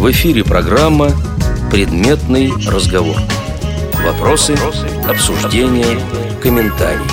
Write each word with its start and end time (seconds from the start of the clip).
В 0.00 0.10
эфире 0.12 0.42
программа 0.44 1.10
«Предметный 1.70 2.50
разговор». 2.66 3.18
Вопросы, 4.02 4.56
обсуждения, 5.06 6.00
комментарии. 6.42 7.04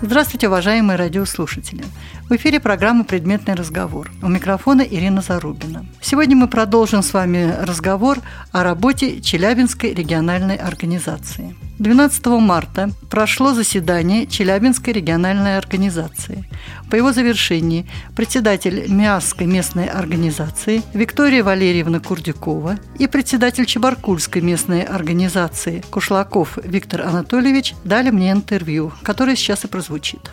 Здравствуйте, 0.00 0.46
уважаемые 0.46 0.96
радиослушатели. 0.96 1.82
В 2.28 2.32
эфире 2.32 2.58
программа 2.58 3.04
«Предметный 3.04 3.54
разговор». 3.54 4.10
У 4.20 4.26
микрофона 4.26 4.82
Ирина 4.82 5.20
Зарубина. 5.20 5.86
Сегодня 6.00 6.34
мы 6.34 6.48
продолжим 6.48 7.04
с 7.04 7.12
вами 7.12 7.54
разговор 7.60 8.18
о 8.50 8.64
работе 8.64 9.20
Челябинской 9.20 9.94
региональной 9.94 10.56
организации. 10.56 11.54
12 11.78 12.26
марта 12.26 12.90
прошло 13.10 13.54
заседание 13.54 14.26
Челябинской 14.26 14.92
региональной 14.92 15.56
организации. 15.56 16.44
По 16.90 16.96
его 16.96 17.12
завершении 17.12 17.86
председатель 18.16 18.86
Миасской 18.88 19.46
местной 19.46 19.86
организации 19.86 20.82
Виктория 20.94 21.44
Валерьевна 21.44 22.00
Курдюкова 22.00 22.76
и 22.98 23.06
председатель 23.06 23.66
Чебаркульской 23.66 24.42
местной 24.42 24.82
организации 24.82 25.84
Кушлаков 25.92 26.58
Виктор 26.64 27.02
Анатольевич 27.02 27.74
дали 27.84 28.10
мне 28.10 28.32
интервью, 28.32 28.92
которое 29.04 29.36
сейчас 29.36 29.64
и 29.64 29.68
прозвучит. 29.68 30.32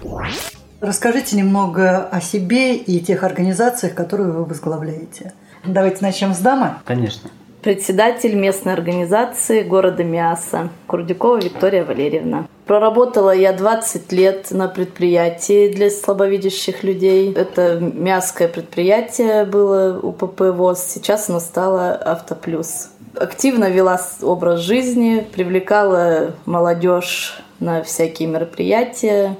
Расскажите 0.83 1.37
немного 1.37 2.09
о 2.11 2.19
себе 2.19 2.75
и 2.75 2.99
тех 2.99 3.23
организациях, 3.23 3.93
которые 3.93 4.29
вы 4.33 4.43
возглавляете. 4.43 5.31
Давайте 5.63 5.99
начнем 6.01 6.33
с 6.33 6.39
дамы. 6.39 6.71
Конечно. 6.83 7.29
Председатель 7.61 8.35
местной 8.35 8.73
организации 8.73 9.61
города 9.63 10.03
Миаса 10.03 10.71
Курдюкова 10.87 11.37
Виктория 11.37 11.85
Валерьевна. 11.85 12.49
Проработала 12.65 13.33
я 13.33 13.53
20 13.53 14.11
лет 14.11 14.51
на 14.51 14.67
предприятии 14.67 15.71
для 15.71 15.89
слабовидящих 15.89 16.83
людей. 16.83 17.31
Это 17.31 17.79
Миасское 17.79 18.49
предприятие 18.49 19.45
было 19.45 19.97
у 20.03 20.11
ПП 20.11 20.41
ВОЗ. 20.53 20.83
Сейчас 20.85 21.29
оно 21.29 21.39
стало 21.39 21.93
Автоплюс. 21.93 22.89
Активно 23.15 23.69
вела 23.69 24.01
образ 24.21 24.59
жизни, 24.59 25.25
привлекала 25.33 26.33
молодежь 26.45 27.41
на 27.61 27.83
всякие 27.83 28.27
мероприятия. 28.27 29.37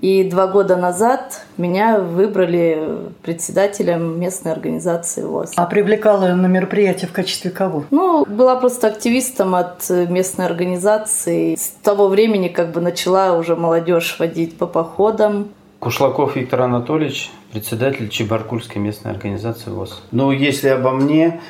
И 0.00 0.24
два 0.24 0.46
года 0.46 0.76
назад 0.76 1.42
меня 1.56 1.98
выбрали 1.98 2.98
председателем 3.22 4.20
местной 4.20 4.52
организации 4.52 5.22
ВОЗ. 5.22 5.52
А 5.56 5.66
привлекала 5.66 6.34
на 6.34 6.46
мероприятие 6.46 7.08
в 7.08 7.12
качестве 7.12 7.50
кого? 7.50 7.84
Ну, 7.90 8.24
была 8.26 8.56
просто 8.56 8.88
активистом 8.88 9.54
от 9.54 9.88
местной 9.88 10.46
организации. 10.46 11.54
С 11.54 11.70
того 11.82 12.08
времени 12.08 12.48
как 12.48 12.72
бы 12.72 12.80
начала 12.80 13.32
уже 13.32 13.56
молодежь 13.56 14.16
водить 14.18 14.58
по 14.58 14.66
походам. 14.66 15.48
Кушлаков 15.78 16.36
Виктор 16.36 16.62
Анатольевич, 16.62 17.30
председатель 17.52 18.08
Чебаркульской 18.08 18.80
местной 18.80 19.12
организации 19.12 19.70
ВОЗ. 19.70 20.02
Ну, 20.10 20.30
если 20.30 20.68
обо 20.68 20.90
мне, 20.90 21.40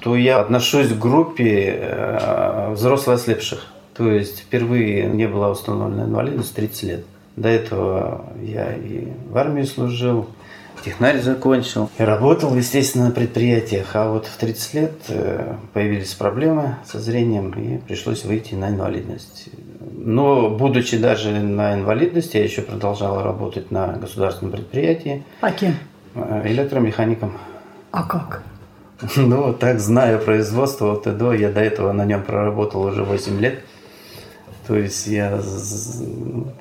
то 0.00 0.16
я 0.16 0.40
отношусь 0.40 0.88
к 0.88 0.98
группе 0.98 1.78
э, 1.80 2.72
взрослых 2.72 3.16
ослепших. 3.16 3.66
То 3.94 4.10
есть 4.10 4.40
впервые 4.40 5.06
не 5.06 5.26
была 5.26 5.50
установлена 5.50 6.04
инвалидность 6.04 6.54
30 6.54 6.82
лет. 6.84 7.04
До 7.36 7.48
этого 7.48 8.26
я 8.42 8.74
и 8.74 9.08
в 9.28 9.36
армии 9.36 9.62
служил, 9.62 10.28
технарь 10.84 11.20
закончил. 11.20 11.90
И 11.98 12.02
работал, 12.02 12.54
естественно, 12.54 13.06
на 13.06 13.10
предприятиях. 13.10 13.90
А 13.94 14.10
вот 14.10 14.26
в 14.26 14.36
30 14.36 14.74
лет 14.74 14.92
э, 15.08 15.54
появились 15.72 16.14
проблемы 16.14 16.76
со 16.84 16.98
зрением, 16.98 17.50
и 17.52 17.78
пришлось 17.78 18.24
выйти 18.24 18.54
на 18.54 18.70
инвалидность. 18.70 19.48
Но, 19.80 20.50
будучи 20.50 20.96
даже 20.98 21.30
на 21.30 21.74
инвалидности, 21.74 22.36
я 22.36 22.44
еще 22.44 22.62
продолжал 22.62 23.22
работать 23.22 23.70
на 23.70 23.88
государственном 23.94 24.52
предприятии. 24.52 25.24
А 25.40 25.50
кем? 25.52 25.74
Э, 26.14 26.42
электромехаником. 26.46 27.32
А 27.90 28.02
как? 28.02 28.42
Ну, 29.16 29.54
так, 29.54 29.80
зная 29.80 30.18
производство 30.18 30.92
ОТДО, 30.92 31.32
я 31.32 31.50
до 31.50 31.60
этого 31.60 31.92
на 31.92 32.04
нем 32.04 32.22
проработал 32.22 32.82
уже 32.82 33.02
8 33.02 33.40
лет. 33.40 33.60
То 34.70 34.76
есть 34.76 35.08
я 35.08 35.42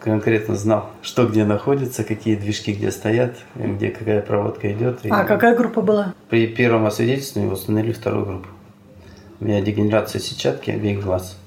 конкретно 0.01 0.55
знал, 0.55 0.89
что 1.03 1.27
где 1.27 1.45
находится, 1.45 2.03
какие 2.03 2.35
движки 2.35 2.73
где 2.73 2.89
стоят, 2.89 3.35
где 3.53 3.89
какая 3.89 4.23
проводка 4.23 4.73
идет. 4.73 5.01
А 5.11 5.23
какая 5.25 5.55
группа 5.55 5.81
была? 5.81 6.15
При 6.27 6.47
первом 6.47 6.87
освидетельствовании 6.87 7.53
установили 7.53 7.91
вторую 7.91 8.25
группу. 8.25 8.47
У 9.39 9.45
меня 9.45 9.61
дегенерация 9.61 10.19
сетчатки 10.19 10.71
обеих 10.71 11.03
глаз. 11.03 11.37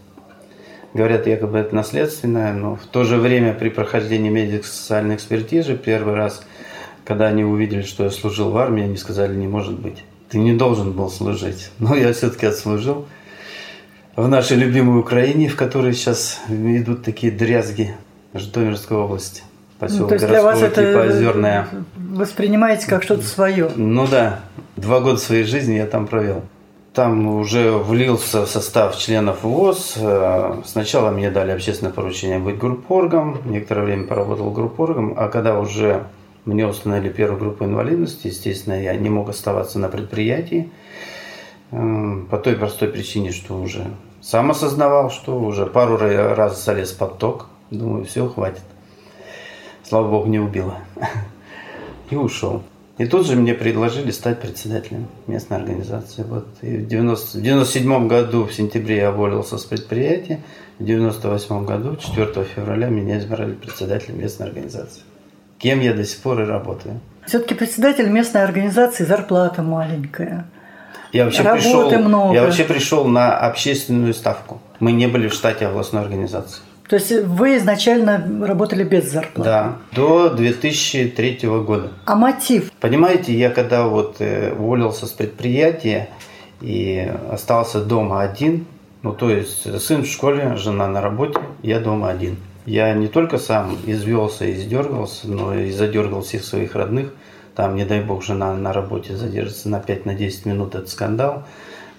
Говорят, 0.95 1.27
якобы 1.27 1.59
это 1.59 1.75
наследственное, 1.75 2.53
но 2.53 2.77
в 2.77 2.87
то 2.87 3.03
же 3.03 3.17
время 3.17 3.55
при 3.55 3.69
прохождении 3.69 4.31
медико-социальной 4.31 5.17
экспертизы 5.17 5.77
первый 5.77 6.15
раз, 6.15 6.45
когда 7.05 7.27
они 7.27 7.43
увидели, 7.43 7.83
что 7.83 8.05
я 8.05 8.11
служил 8.13 8.51
в 8.51 8.57
армии, 8.57 8.85
они 8.85 8.97
сказали, 8.99 9.35
не 9.35 9.49
может 9.49 9.81
быть. 9.81 10.05
Ты 10.29 10.39
не 10.39 10.53
должен 10.53 10.93
был 10.93 11.11
служить. 11.11 11.73
Но 11.81 11.97
я 11.97 12.13
все-таки 12.13 12.47
отслужил 12.47 13.07
в 14.17 14.29
нашей 14.29 14.57
любимой 14.57 15.01
Украине, 15.01 15.49
в 15.49 15.57
которой 15.57 15.95
сейчас 15.95 16.41
идут 16.49 17.03
такие 17.03 17.33
дрязги 17.33 17.95
Житомирской 18.35 18.97
области. 18.97 19.43
Поселок 19.79 20.03
ну, 20.03 20.09
то 20.09 20.15
есть 20.15 20.27
для 20.29 20.43
вас 20.43 20.63
это 20.63 20.87
типа 20.87 21.05
Озерная. 21.05 21.69
воспринимаете 21.97 22.87
как 22.87 23.03
что-то 23.03 23.25
свое? 23.25 23.71
Ну 23.75 24.07
да. 24.07 24.41
Два 24.77 25.01
года 25.01 25.19
своей 25.19 25.45
жизни 25.45 25.75
я 25.75 25.87
там 25.87 26.07
провел. 26.07 26.43
Там 26.95 27.27
уже 27.27 27.73
влился 27.73 28.45
в 28.45 28.49
состав 28.49 28.97
членов 28.99 29.43
ВОЗ. 29.43 29.97
Сначала 30.67 31.11
мне 31.11 31.31
дали 31.31 31.51
общественное 31.51 31.93
поручение 31.93 32.39
быть 32.39 32.59
группоргом. 32.59 33.39
Некоторое 33.47 33.85
время 33.87 34.07
поработал 34.07 34.51
группоргом. 34.51 35.15
А 35.17 35.29
когда 35.29 35.59
уже 35.59 36.05
мне 36.45 36.67
установили 36.67 37.09
первую 37.09 37.41
группу 37.41 37.65
инвалидности, 37.65 38.27
естественно, 38.27 38.81
я 38.81 38.95
не 38.95 39.09
мог 39.09 39.31
оставаться 39.31 39.79
на 39.79 39.89
предприятии. 39.89 40.71
По 41.73 42.37
той 42.37 42.55
простой 42.57 42.89
причине, 42.89 43.33
что 43.33 43.59
уже 43.59 43.87
сам 44.21 44.51
осознавал, 44.51 45.11
что 45.11 45.41
уже 45.41 45.65
пару 45.65 45.97
раз 45.97 46.63
залез 46.65 46.93
под 46.93 47.19
ток. 47.19 47.49
Думаю, 47.71 48.05
все, 48.05 48.29
хватит. 48.29 48.63
Слава 49.83 50.09
богу, 50.11 50.29
не 50.29 50.39
убило. 50.39 50.79
И 52.11 52.17
ушел. 52.17 52.63
И 52.99 53.07
тут 53.07 53.27
же 53.27 53.37
мне 53.37 53.55
предложили 53.55 54.11
стать 54.11 54.39
председателем 54.41 55.09
местной 55.27 55.57
организации. 55.57 56.25
Вот. 56.25 56.47
И 56.61 56.77
в 56.77 56.85
1997 56.85 58.07
году, 58.07 58.45
в 58.45 58.53
сентябре, 58.53 58.99
я 58.99 59.11
уволился 59.11 59.57
с 59.57 59.65
предприятия. 59.65 60.41
В 60.79 60.83
1998 60.83 61.65
году, 61.65 61.97
4 61.97 62.45
февраля, 62.45 62.89
меня 62.89 63.19
избрали 63.19 63.55
председателем 63.55 64.21
местной 64.21 64.49
организации. 64.49 65.03
Кем 65.59 65.81
я 65.81 65.95
до 65.95 66.05
сих 66.05 66.21
пор 66.21 66.43
и 66.43 66.45
работаю. 66.45 67.01
Все-таки 67.27 67.55
председатель 67.55 68.09
местной 68.11 68.43
организации 68.43 69.05
зарплата 69.05 69.63
маленькая. 69.63 70.47
Я 71.13 71.27
вообще, 71.27 71.43
пришел, 71.43 71.91
много. 71.91 72.35
я 72.35 72.43
вообще 72.43 72.65
пришел 72.65 73.05
на 73.05 73.37
общественную 73.37 74.15
ставку. 74.15 74.61
Мы 74.81 74.93
не 74.93 75.07
были 75.07 75.29
в 75.29 75.35
штате 75.35 75.67
областной 75.67 76.03
организации. 76.03 76.63
То 76.89 76.97
есть 76.97 77.13
вы 77.13 77.59
изначально 77.59 78.47
работали 78.47 78.83
без 78.83 79.11
зарплаты? 79.11 79.49
Да, 79.49 79.77
до 79.95 80.31
2003 80.31 81.41
года. 81.43 81.91
А 82.07 82.17
мотив? 82.17 82.73
Понимаете, 82.81 83.35
я 83.35 83.51
когда 83.51 83.87
вот 83.87 84.17
э, 84.21 84.53
уволился 84.53 85.07
с 85.07 85.11
предприятия 85.11 86.09
и 86.61 87.11
остался 87.31 87.85
дома 87.85 88.23
один, 88.23 88.67
ну 89.03 89.13
то 89.13 89.31
есть 89.31 89.81
сын 89.83 90.03
в 90.03 90.07
школе, 90.07 90.57
жена 90.57 90.89
на 90.89 91.01
работе, 91.01 91.41
я 91.63 91.79
дома 91.79 92.09
один. 92.09 92.37
Я 92.65 92.93
не 92.95 93.09
только 93.09 93.39
сам 93.39 93.77
извелся 93.87 94.47
и 94.47 94.53
издергался, 94.53 95.29
но 95.29 95.55
и 95.55 95.71
задергал 95.71 96.23
всех 96.23 96.43
своих 96.43 96.75
родных– 96.75 97.13
там, 97.55 97.77
не 97.77 97.85
дай 97.85 98.01
бог, 98.01 98.23
жена 98.25 98.55
на 98.55 98.73
работе 98.73 99.17
задержится 99.17 99.69
на 99.69 99.77
5-10 99.77 100.05
на 100.45 100.49
минут, 100.51 100.75
это 100.75 100.89
скандал, 100.89 101.45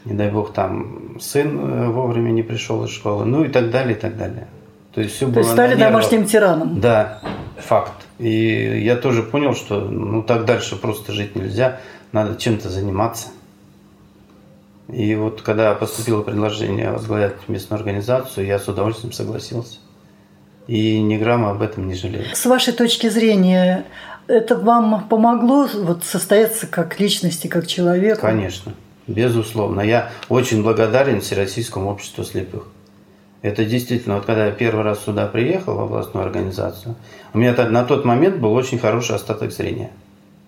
не 0.06 0.14
дай 0.14 0.30
бог, 0.30 0.54
там 0.54 1.18
сын 1.20 1.60
э, 1.60 1.88
вовремя 1.90 2.32
не 2.32 2.44
пришел 2.44 2.84
из 2.84 2.92
школы, 2.92 3.26
ну 3.26 3.44
и 3.44 3.50
так 3.50 3.70
далее, 3.72 3.96
и 3.96 4.00
так 4.00 4.18
далее. 4.18 4.48
То 4.94 5.02
есть 5.02 5.16
все 5.16 5.26
То 5.26 5.32
было 5.32 5.40
есть 5.40 5.52
стали 5.52 5.76
домашним 5.76 6.26
тираном. 6.26 6.80
Да, 6.80 7.22
факт. 7.58 7.94
И 8.20 8.82
я 8.84 8.96
тоже 8.96 9.24
понял, 9.24 9.56
что 9.56 9.82
ну 9.82 10.22
так 10.24 10.46
дальше 10.46 10.76
просто 10.76 11.14
жить 11.14 11.36
нельзя, 11.36 11.80
надо 12.12 12.36
чем-то 12.36 12.70
заниматься. 12.70 13.30
И 14.90 15.16
вот 15.16 15.42
когда 15.42 15.74
поступило 15.74 16.22
предложение 16.22 16.92
возглавлять 16.92 17.48
местную 17.48 17.80
организацию, 17.80 18.46
я 18.46 18.60
с 18.60 18.68
удовольствием 18.68 19.14
согласился. 19.14 19.80
И 20.68 21.02
ни 21.02 21.18
грамма 21.18 21.52
об 21.52 21.62
этом 21.62 21.88
не 21.88 21.96
жалею. 21.96 22.26
С 22.34 22.46
вашей 22.46 22.74
точки 22.74 23.10
зрения, 23.10 23.86
это 24.28 24.56
вам 24.56 25.08
помогло 25.08 25.68
вот 25.74 26.04
состояться 26.04 26.68
как 26.68 27.00
личности, 27.00 27.48
как 27.48 27.68
человека? 27.68 28.22
Конечно, 28.22 28.74
безусловно. 29.08 29.82
Я 29.82 30.12
очень 30.30 30.64
благодарен 30.64 31.22
Всероссийскому 31.22 31.90
обществу 31.90 32.24
слепых. 32.24 32.68
Это 33.42 33.66
действительно, 33.66 34.16
вот 34.16 34.26
когда 34.26 34.46
я 34.46 34.52
первый 34.52 34.86
раз 34.86 35.04
сюда 35.04 35.28
приехал, 35.28 35.76
в 35.76 35.82
областную 35.82 36.26
организацию, 36.26 36.96
у 37.34 37.38
меня 37.38 37.54
на 37.54 37.84
тот 37.84 38.06
момент 38.06 38.38
был 38.38 38.54
очень 38.54 38.80
хороший 38.80 39.16
остаток 39.16 39.52
зрения. 39.52 39.92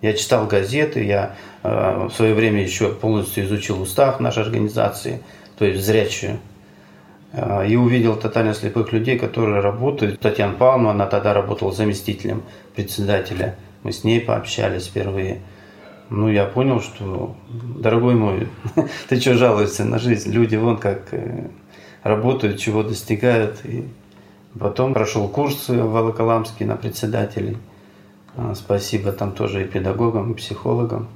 Я 0.00 0.14
читал 0.14 0.46
газеты, 0.46 1.04
я 1.04 1.36
э, 1.62 2.06
в 2.08 2.10
свое 2.10 2.34
время 2.34 2.62
еще 2.62 2.92
полностью 2.92 3.44
изучил 3.44 3.80
устав 3.82 4.20
нашей 4.20 4.42
организации, 4.42 5.22
то 5.58 5.66
есть 5.66 5.84
зрячую. 5.84 6.38
Э, 7.32 7.66
и 7.66 7.76
увидел 7.76 8.16
тотально 8.16 8.54
слепых 8.54 8.92
людей, 8.92 9.18
которые 9.18 9.60
работают. 9.60 10.20
Татьяна 10.20 10.54
Павловна, 10.54 10.92
она 10.92 11.06
тогда 11.06 11.34
работала 11.34 11.72
заместителем 11.72 12.42
председателя 12.74 13.56
мы 13.86 13.92
с 13.92 14.02
ней 14.02 14.20
пообщались 14.20 14.86
впервые. 14.86 15.42
Ну, 16.10 16.28
я 16.28 16.44
понял, 16.44 16.80
что, 16.80 17.36
дорогой 17.78 18.16
мой, 18.16 18.48
ты 19.08 19.20
что 19.20 19.34
жалуешься 19.34 19.84
на 19.84 20.00
жизнь? 20.00 20.32
Люди 20.32 20.56
вон 20.56 20.76
как 20.76 21.14
э, 21.14 21.46
работают, 22.02 22.58
чего 22.58 22.82
достигают. 22.82 23.64
И 23.64 23.84
потом 24.58 24.92
прошел 24.92 25.28
курс 25.28 25.68
в 25.68 25.76
Волоколамске 25.76 26.64
на 26.64 26.74
председателей. 26.74 27.58
А, 28.36 28.56
спасибо 28.56 29.12
там 29.12 29.30
тоже 29.30 29.62
и 29.62 29.68
педагогам, 29.68 30.32
и 30.32 30.34
психологам. 30.34 31.06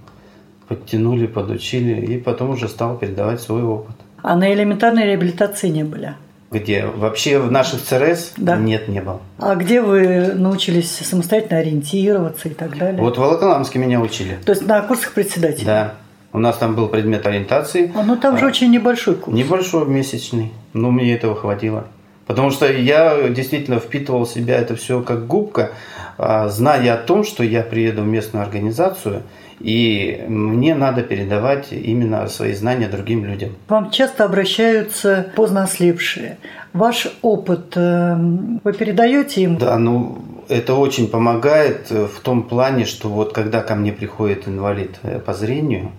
Подтянули, 0.68 1.26
подучили, 1.26 2.06
и 2.06 2.18
потом 2.18 2.50
уже 2.50 2.68
стал 2.68 2.96
передавать 2.98 3.40
свой 3.40 3.64
опыт. 3.64 3.96
А 4.22 4.36
на 4.36 4.54
элементарной 4.54 5.06
реабилитации 5.06 5.70
не 5.70 5.82
были? 5.82 6.14
Где? 6.50 6.84
Вообще 6.84 7.38
в 7.38 7.50
наших 7.50 7.82
ЦРС 7.82 8.32
Да. 8.36 8.56
нет, 8.56 8.88
не 8.88 9.00
был. 9.00 9.20
А 9.38 9.54
где 9.54 9.80
вы 9.80 10.32
научились 10.34 10.90
самостоятельно 10.90 11.60
ориентироваться 11.60 12.48
и 12.48 12.54
так 12.54 12.76
далее? 12.76 13.00
Вот 13.00 13.16
в 13.16 13.20
Волоколамске 13.20 13.78
меня 13.78 14.00
учили. 14.00 14.36
То 14.44 14.52
есть 14.52 14.66
на 14.66 14.80
курсах 14.82 15.12
председателя? 15.12 15.64
Да. 15.64 15.94
У 16.32 16.38
нас 16.38 16.56
там 16.58 16.74
был 16.74 16.88
предмет 16.88 17.24
ориентации. 17.26 17.92
А, 17.94 18.02
ну 18.02 18.16
там 18.16 18.36
же 18.38 18.46
очень 18.46 18.70
небольшой 18.70 19.14
курс. 19.14 19.36
Небольшой 19.36 19.86
месячный, 19.86 20.52
но 20.72 20.90
мне 20.90 21.14
этого 21.14 21.36
хватило. 21.36 21.86
Потому 22.26 22.50
что 22.50 22.70
я 22.70 23.28
действительно 23.28 23.80
впитывал 23.80 24.24
в 24.24 24.30
себя 24.30 24.56
это 24.58 24.76
все 24.76 25.02
как 25.02 25.26
губка, 25.26 25.70
а, 26.18 26.48
зная 26.48 26.94
о 26.94 26.96
том, 26.96 27.24
что 27.24 27.42
я 27.42 27.62
приеду 27.62 28.02
в 28.02 28.06
местную 28.06 28.44
организацию, 28.44 29.22
и 29.60 30.24
мне 30.26 30.74
надо 30.74 31.02
передавать 31.02 31.68
именно 31.70 32.26
свои 32.28 32.54
знания 32.54 32.88
другим 32.88 33.24
людям. 33.24 33.50
Вам 33.68 33.90
часто 33.90 34.24
обращаются 34.24 35.30
поздно 35.36 35.64
ослепшие. 35.64 36.38
Ваш 36.72 37.08
опыт 37.22 37.76
э, 37.76 38.16
вы 38.64 38.72
передаете 38.72 39.42
им? 39.42 39.58
Да, 39.58 39.78
ну 39.78 40.18
это 40.48 40.74
очень 40.74 41.08
помогает 41.08 41.90
э, 41.90 42.06
в 42.06 42.20
том 42.20 42.42
плане, 42.42 42.86
что 42.86 43.08
вот 43.08 43.32
когда 43.32 43.60
ко 43.60 43.74
мне 43.74 43.92
приходит 43.92 44.48
инвалид 44.48 44.98
э, 45.02 45.18
по 45.18 45.34
зрению, 45.34 45.92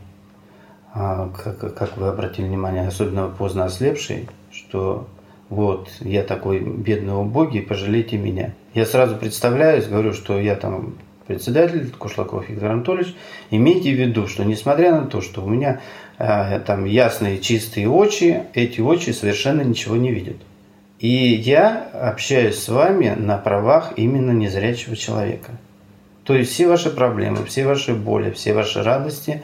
а, 0.94 1.30
как, 1.30 1.74
как 1.76 1.98
вы 1.98 2.08
обратили 2.08 2.48
внимание, 2.48 2.88
особенно 2.88 3.28
поздно 3.28 3.66
ослепший, 3.66 4.28
что 4.52 5.08
вот 5.50 5.90
я 6.00 6.24
такой 6.24 6.60
бедный 6.60 7.14
убогий, 7.14 7.62
пожалейте 7.62 8.18
меня. 8.18 8.54
Я 8.74 8.86
сразу 8.86 9.16
представляюсь, 9.16 9.88
говорю, 9.88 10.14
что 10.14 10.40
я 10.40 10.56
там 10.56 10.96
председатель 11.32 11.90
Кушлаков 11.98 12.50
Виктор 12.50 12.72
Анатольевич, 12.72 13.16
имейте 13.52 13.94
в 13.94 14.00
виду, 14.00 14.28
что 14.28 14.44
несмотря 14.44 15.00
на 15.00 15.08
то, 15.08 15.22
что 15.22 15.44
у 15.44 15.50
меня 15.50 15.82
э, 16.18 16.60
там 16.60 16.86
ясные 16.86 17.40
чистые 17.40 17.88
очи, 17.88 18.44
эти 18.54 18.82
очи 18.82 19.12
совершенно 19.12 19.62
ничего 19.62 19.96
не 19.96 20.12
видят. 20.12 20.38
И 21.00 21.08
я 21.08 21.90
общаюсь 21.94 22.60
с 22.60 22.68
вами 22.68 23.16
на 23.18 23.38
правах 23.38 23.94
именно 23.96 24.32
незрячего 24.32 24.96
человека. 24.96 25.52
То 26.26 26.36
есть 26.36 26.52
все 26.52 26.68
ваши 26.68 26.92
проблемы, 26.92 27.46
все 27.46 27.66
ваши 27.66 27.94
боли, 27.94 28.32
все 28.32 28.54
ваши 28.54 28.84
радости, 28.84 29.42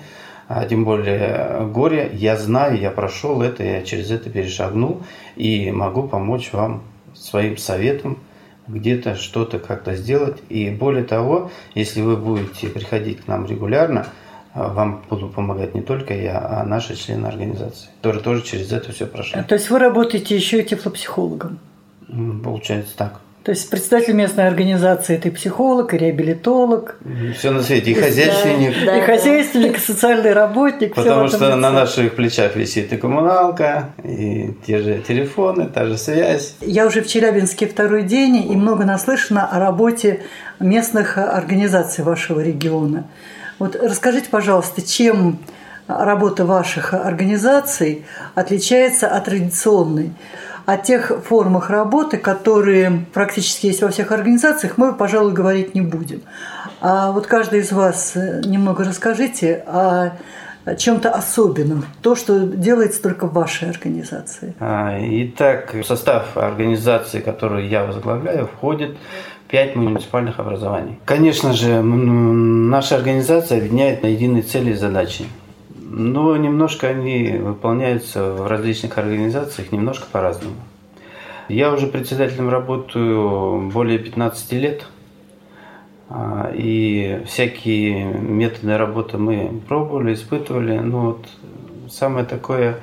а 0.49 0.65
тем 0.65 0.83
более 0.83 1.67
горе, 1.73 2.11
я 2.13 2.37
знаю, 2.37 2.79
я 2.79 2.91
прошел 2.91 3.41
это, 3.41 3.63
я 3.63 3.81
через 3.81 4.11
это 4.11 4.29
перешагнул 4.29 5.03
и 5.35 5.71
могу 5.71 6.03
помочь 6.03 6.51
вам 6.51 6.83
своим 7.15 7.57
советом 7.57 8.19
где-то 8.67 9.15
что-то 9.15 9.59
как-то 9.59 9.95
сделать. 9.95 10.37
И 10.49 10.69
более 10.69 11.03
того, 11.03 11.51
если 11.75 12.01
вы 12.01 12.17
будете 12.17 12.67
приходить 12.67 13.21
к 13.21 13.27
нам 13.27 13.45
регулярно, 13.45 14.07
а, 14.53 14.69
вам 14.69 15.03
буду 15.09 15.27
помогать 15.29 15.75
не 15.75 15.81
только 15.81 16.13
я, 16.13 16.39
а 16.39 16.63
наши 16.63 16.95
члены 16.95 17.27
организации, 17.27 17.89
которые 17.97 18.23
тоже 18.23 18.41
через 18.43 18.71
это 18.71 18.91
все 18.91 19.05
прошли. 19.05 19.41
То 19.43 19.55
есть 19.55 19.69
вы 19.69 19.79
работаете 19.79 20.35
еще 20.35 20.61
и 20.61 20.65
тифлопсихологом? 20.65 21.59
М, 22.09 22.41
Получается 22.41 22.95
так. 22.97 23.19
То 23.47 23.51
есть 23.51 23.69
председатель 23.69 24.11
местной 24.11 24.45
организации– 24.45 25.15
это 25.17 25.29
и 25.29 25.31
психолог, 25.31 25.93
и 25.93 25.97
реабилитолог, 25.97 26.97
Все 27.37 27.51
на 27.51 27.63
свете, 27.63 27.91
и 27.91 27.95
Да, 27.95 28.01
хозяйственник. 28.01 28.73
да. 28.85 28.97
и 28.97 29.01
хозяйственник, 29.01 29.77
и 29.77 29.79
социальный 29.79 30.33
работник. 30.33 30.93
Потому 30.93 31.29
что 31.29 31.55
на 31.55 31.69
лице. 31.69 31.69
наших 31.69 32.15
плечах 32.17 32.57
висит 32.57 32.91
и 32.91 32.97
коммуналка, 32.97 33.91
и 34.03 34.53
те 34.67 34.79
же 34.79 35.01
телефоны, 35.07 35.69
та 35.73 35.85
же 35.85 35.97
связь. 35.97 36.55
Я 36.59 36.85
уже 36.85 37.01
в 37.01 37.07
Челябинске 37.07 37.67
второй 37.67 38.03
день 38.03 38.51
и 38.51 38.55
много 38.57 38.83
наслышана 38.83 39.47
о 39.49 39.59
работе 39.59 40.23
местных 40.59 41.17
организаций 41.17 42.03
вашего 42.03 42.41
региона. 42.41 43.07
Вот 43.59 43.77
расскажите, 43.77 44.27
пожалуйста, 44.29 44.81
чем 44.81 45.39
работа 45.87 46.43
ваших 46.43 46.93
организаций 46.93 48.03
отличается 48.35 49.07
от 49.07 49.23
традиционной? 49.23 50.11
О 50.67 50.75
тех 50.75 51.23
формах 51.23 51.69
работы, 51.69 52.17
которые 52.17 53.05
практически 53.13 53.67
есть 53.67 53.81
во 53.81 53.87
всех 53.87 54.11
организациях, 54.11 54.73
мы, 54.77 54.93
пожалуй, 54.93 55.31
говорить 55.31 55.73
не 55.73 55.79
будем. 55.79 56.23
А 56.81 57.13
вот 57.13 57.25
каждый 57.25 57.61
из 57.61 57.71
вас 57.71 58.17
э, 58.17 58.41
немного 58.43 58.83
расскажите 58.83 59.63
о 59.65 60.17
чем-то 60.77 61.11
особенном, 61.11 61.85
то, 62.01 62.17
что 62.17 62.39
делается 62.41 63.01
только 63.01 63.27
в 63.27 63.33
вашей 63.33 63.69
организации. 63.69 64.55
А, 64.59 64.97
Итак, 64.99 65.73
в 65.73 65.83
состав 65.83 66.35
организации, 66.35 67.21
которую 67.21 67.69
я 67.69 67.85
возглавляю, 67.85 68.47
входит 68.47 68.97
пять 69.47 69.77
муниципальных 69.77 70.37
образований. 70.37 70.99
Конечно 71.05 71.53
же, 71.53 71.81
наша 71.81 72.97
организация 72.97 73.59
объединяет 73.59 74.03
на 74.03 74.07
единые 74.07 74.43
цели 74.43 74.71
и 74.71 74.73
задачи. 74.73 75.27
Но 75.89 76.35
немножко 76.35 76.89
они 76.89 77.37
выполняются 77.39 78.33
в 78.33 78.47
различных 78.47 78.97
организациях 78.97 79.71
немножко 79.71 80.05
по-разному. 80.11 80.55
Я 81.47 81.71
уже 81.71 81.87
председателем 81.87 82.49
работаю 82.49 83.69
более 83.71 83.97
15 83.97 84.51
лет. 84.53 84.85
А, 86.09 86.51
И 86.53 87.21
всякие 87.25 88.03
методы 88.03 88.77
работы 88.77 89.17
мы 89.17 89.61
пробовали, 89.65 90.13
испытывали. 90.13 90.77
Но 90.77 90.99
вот 90.99 91.29
самое 91.89 92.25
такое, 92.25 92.79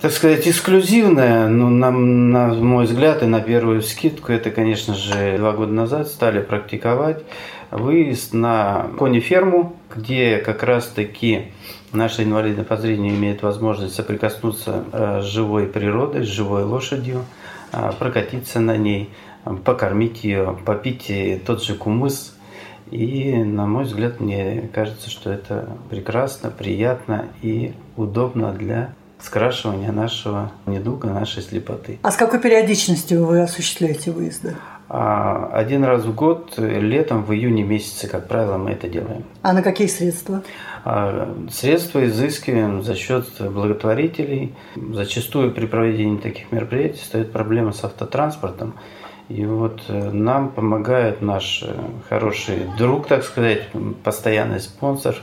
так 0.00 0.12
сказать, 0.12 0.48
эксклюзивное, 0.48 1.48
ну, 1.48 1.68
на, 1.68 1.90
на 1.90 2.54
мой 2.54 2.86
взгляд 2.86 3.22
и 3.22 3.26
на 3.26 3.40
первую 3.40 3.82
скидку, 3.82 4.32
это, 4.32 4.50
конечно 4.50 4.94
же, 4.94 5.36
два 5.36 5.52
года 5.52 5.72
назад 5.72 6.08
стали 6.08 6.40
практиковать 6.40 7.22
выезд 7.70 8.32
на 8.32 8.88
кони-ферму, 8.98 9.76
где 9.94 10.38
как 10.38 10.62
раз-таки 10.62 11.52
наши 11.92 12.24
инвалиды 12.24 12.64
по 12.64 12.76
зрению 12.76 13.14
имеют 13.14 13.42
возможность 13.42 13.94
соприкоснуться 13.94 14.84
э, 14.92 15.20
с 15.22 15.24
живой 15.24 15.66
природой, 15.66 16.24
с 16.24 16.28
живой 16.28 16.64
лошадью, 16.64 17.24
э, 17.72 17.92
прокатиться 17.98 18.60
на 18.60 18.76
ней, 18.76 19.10
покормить 19.64 20.24
ее, 20.24 20.58
попить 20.64 21.10
тот 21.46 21.62
же 21.62 21.74
кумыс. 21.74 22.34
И, 22.90 23.34
на 23.34 23.66
мой 23.66 23.84
взгляд, 23.84 24.18
мне 24.20 24.70
кажется, 24.72 25.10
что 25.10 25.30
это 25.30 25.68
прекрасно, 25.90 26.50
приятно 26.50 27.26
и 27.42 27.74
удобно 27.96 28.52
для 28.52 28.94
скрашивания 29.20 29.92
нашего 29.92 30.52
недуга, 30.66 31.08
нашей 31.08 31.42
слепоты. 31.42 31.98
А 32.02 32.10
с 32.10 32.16
какой 32.16 32.40
периодичностью 32.40 33.26
вы 33.26 33.42
осуществляете 33.42 34.10
выезды? 34.10 34.56
А 34.90 35.50
Один 35.52 35.84
раз 35.84 36.04
в 36.04 36.14
год, 36.14 36.54
летом, 36.56 37.22
в 37.22 37.32
июне 37.32 37.62
месяце, 37.62 38.08
как 38.08 38.26
правило, 38.26 38.56
мы 38.56 38.70
это 38.70 38.88
делаем. 38.88 39.24
А 39.42 39.52
на 39.52 39.62
какие 39.62 39.86
средства? 39.86 40.42
А 40.84 41.28
Средства 41.50 42.06
изыскиваем 42.06 42.82
за 42.82 42.94
счет 42.94 43.26
благотворителей. 43.38 44.54
Зачастую 44.76 45.52
при 45.52 45.66
проведении 45.66 46.18
таких 46.18 46.50
мероприятий 46.52 47.04
стоит 47.04 47.32
проблема 47.32 47.72
с 47.72 47.84
автотранспортом. 47.84 48.74
И 49.28 49.44
вот 49.44 49.82
э, 49.88 50.10
нам 50.10 50.50
помогает 50.50 51.20
наш 51.20 51.62
э, 51.62 51.74
хороший 52.08 52.66
друг, 52.78 53.06
так 53.06 53.24
сказать, 53.24 53.68
постоянный 54.02 54.58
спонсор 54.58 55.16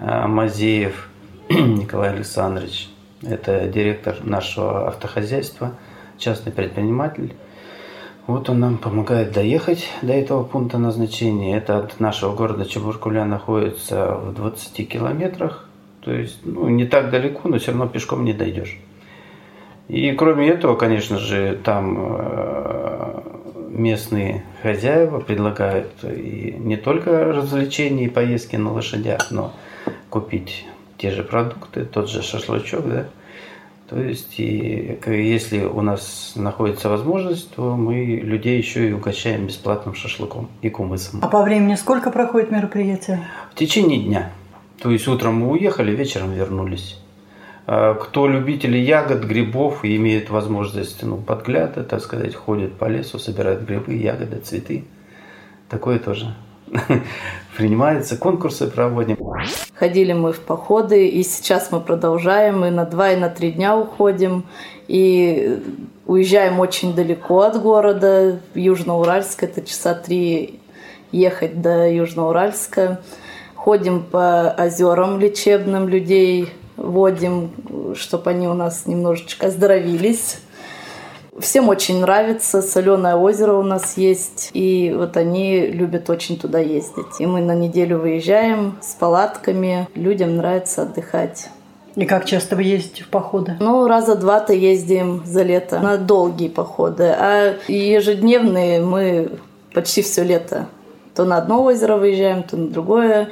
э, 0.00 0.26
Мазеев 0.26 1.08
Николай 1.48 2.10
Александрович. 2.10 2.88
Это 3.22 3.68
директор 3.68 4.16
нашего 4.24 4.88
автохозяйства, 4.88 5.74
частный 6.18 6.50
предприниматель. 6.50 7.36
Вот 8.26 8.50
он 8.50 8.58
нам 8.58 8.78
помогает 8.78 9.32
доехать 9.32 9.88
до 10.02 10.12
этого 10.12 10.42
пункта 10.42 10.78
назначения. 10.78 11.56
Это 11.56 11.78
от 11.78 12.00
нашего 12.00 12.34
города 12.34 12.64
Чебуркуля 12.64 13.24
находится 13.24 14.14
в 14.14 14.34
20 14.34 14.88
километрах. 14.88 15.68
То 16.00 16.12
есть, 16.12 16.40
ну, 16.44 16.68
не 16.68 16.86
так 16.86 17.10
далеко, 17.10 17.48
но 17.48 17.58
все 17.58 17.70
равно 17.70 17.86
пешком 17.86 18.24
не 18.24 18.32
дойдешь. 18.32 18.78
И 19.86 20.10
кроме 20.12 20.48
этого, 20.48 20.74
конечно 20.74 21.18
же, 21.18 21.56
там 21.62 21.96
э, 21.98 23.20
местные 23.68 24.44
хозяева 24.62 25.20
предлагают 25.20 25.92
и 26.02 26.56
не 26.58 26.76
только 26.76 27.32
развлечения 27.32 28.06
и 28.06 28.10
поездки 28.10 28.56
на 28.56 28.72
лошадях, 28.72 29.30
но 29.30 29.52
купить 30.10 30.66
те 30.98 31.12
же 31.12 31.22
продукты, 31.22 31.84
тот 31.84 32.10
же 32.10 32.22
шашлычок, 32.22 32.88
да. 32.88 33.06
То 33.88 34.00
есть, 34.00 34.40
и 34.40 34.98
если 35.06 35.64
у 35.64 35.80
нас 35.80 36.32
находится 36.34 36.88
возможность, 36.88 37.54
то 37.54 37.76
мы 37.76 38.20
людей 38.22 38.58
еще 38.58 38.88
и 38.88 38.92
угощаем 38.92 39.46
бесплатным 39.46 39.94
шашлыком 39.94 40.48
и 40.60 40.70
кумысом. 40.70 41.20
А 41.22 41.28
по 41.28 41.42
времени 41.42 41.76
сколько 41.76 42.10
проходит 42.10 42.50
мероприятие? 42.50 43.24
В 43.52 43.54
течение 43.54 44.02
дня. 44.02 44.32
То 44.82 44.90
есть 44.90 45.06
утром 45.06 45.36
мы 45.36 45.52
уехали, 45.52 45.94
вечером 45.94 46.32
вернулись. 46.32 46.98
А 47.66 47.94
Кто 47.94 48.26
любители 48.26 48.76
ягод, 48.76 49.24
грибов 49.24 49.84
и 49.84 49.96
имеет 49.96 50.30
возможность 50.30 51.02
ну, 51.04 51.18
подгляда, 51.18 51.84
так 51.84 52.00
сказать, 52.00 52.34
ходит 52.34 52.74
по 52.74 52.86
лесу, 52.86 53.20
собирает 53.20 53.64
грибы, 53.64 53.94
ягоды, 53.94 54.38
цветы. 54.38 54.84
Такое 55.68 56.00
тоже 56.00 56.34
принимаются, 57.56 58.16
конкурсы 58.16 58.66
проводим. 58.66 59.16
Ходили 59.74 60.12
мы 60.12 60.32
в 60.32 60.40
походы, 60.40 61.08
и 61.08 61.22
сейчас 61.22 61.72
мы 61.72 61.80
продолжаем, 61.80 62.64
и 62.64 62.70
на 62.70 62.84
два, 62.84 63.12
и 63.12 63.16
на 63.16 63.28
три 63.28 63.52
дня 63.52 63.76
уходим, 63.76 64.44
и 64.88 65.60
уезжаем 66.06 66.60
очень 66.60 66.94
далеко 66.94 67.40
от 67.42 67.60
города, 67.60 68.40
Южноуральск, 68.54 69.42
это 69.42 69.62
часа 69.62 69.94
три 69.94 70.60
ехать 71.12 71.60
до 71.60 71.88
Южноуральска. 71.90 73.00
Ходим 73.54 74.02
по 74.02 74.50
озерам 74.50 75.18
лечебным 75.18 75.88
людей, 75.88 76.52
водим, 76.76 77.50
чтобы 77.96 78.30
они 78.30 78.46
у 78.46 78.54
нас 78.54 78.86
немножечко 78.86 79.46
оздоровились. 79.48 80.38
Всем 81.38 81.68
очень 81.68 82.00
нравится, 82.00 82.62
соленое 82.62 83.14
озеро 83.14 83.52
у 83.52 83.62
нас 83.62 83.98
есть, 83.98 84.50
и 84.54 84.94
вот 84.96 85.18
они 85.18 85.66
любят 85.66 86.08
очень 86.08 86.38
туда 86.38 86.60
ездить. 86.60 87.20
И 87.20 87.26
мы 87.26 87.42
на 87.42 87.54
неделю 87.54 87.98
выезжаем 87.98 88.78
с 88.80 88.94
палатками, 88.94 89.86
людям 89.94 90.36
нравится 90.36 90.82
отдыхать. 90.82 91.50
И 91.94 92.06
как 92.06 92.24
часто 92.24 92.56
вы 92.56 92.62
ездите 92.62 93.04
в 93.04 93.08
походы? 93.08 93.56
Ну, 93.60 93.86
раза 93.86 94.16
два-то 94.16 94.54
ездим 94.54 95.22
за 95.26 95.42
лето 95.42 95.80
на 95.80 95.98
долгие 95.98 96.48
походы, 96.48 97.04
а 97.04 97.56
ежедневные 97.68 98.80
мы 98.80 99.32
почти 99.74 100.00
все 100.00 100.22
лето. 100.22 100.66
То 101.14 101.24
на 101.24 101.36
одно 101.36 101.62
озеро 101.64 101.96
выезжаем, 101.96 102.44
то 102.44 102.56
на 102.56 102.68
другое. 102.68 103.28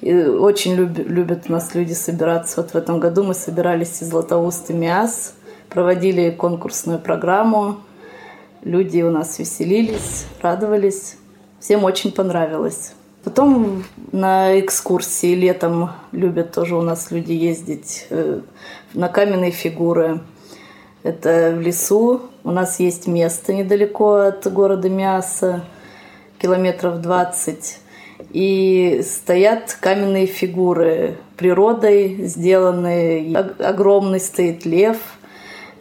И 0.00 0.12
очень 0.12 0.74
люб, 0.74 0.98
любят 0.98 1.44
у 1.48 1.52
нас 1.52 1.74
люди 1.74 1.92
собираться. 1.92 2.62
Вот 2.62 2.70
в 2.70 2.74
этом 2.74 2.98
году 2.98 3.22
мы 3.22 3.34
собирались 3.34 4.02
из 4.02 4.08
Златоуст 4.08 4.70
и 4.70 4.72
Миас– 4.72 5.34
проводили 5.74 6.30
конкурсную 6.30 7.00
программу. 7.00 7.80
Люди 8.62 9.02
у 9.02 9.10
нас 9.10 9.38
веселились, 9.38 10.26
радовались. 10.40 11.16
Всем 11.60 11.84
очень 11.84 12.12
понравилось. 12.12 12.92
Потом 13.24 13.84
на 14.12 14.58
экскурсии 14.60 15.34
летом 15.34 15.90
любят 16.12 16.52
тоже 16.52 16.76
у 16.76 16.82
нас 16.82 17.10
люди 17.10 17.32
ездить 17.32 18.06
э, 18.10 18.40
на 18.94 19.08
каменные 19.08 19.50
фигуры. 19.50 20.20
Это 21.02 21.52
в 21.56 21.60
лесу. 21.60 22.22
У 22.44 22.50
нас 22.50 22.78
есть 22.78 23.06
место 23.06 23.52
недалеко 23.52 24.14
от 24.14 24.50
города 24.52 24.88
Мяса, 24.88 25.64
километров 26.38 27.00
20. 27.00 27.80
И 28.30 29.02
стоят 29.04 29.76
каменные 29.80 30.26
фигуры 30.26 31.16
природой 31.36 32.26
сделанные. 32.26 33.36
Огромный 33.36 34.20
стоит 34.20 34.64
лев– 34.64 34.98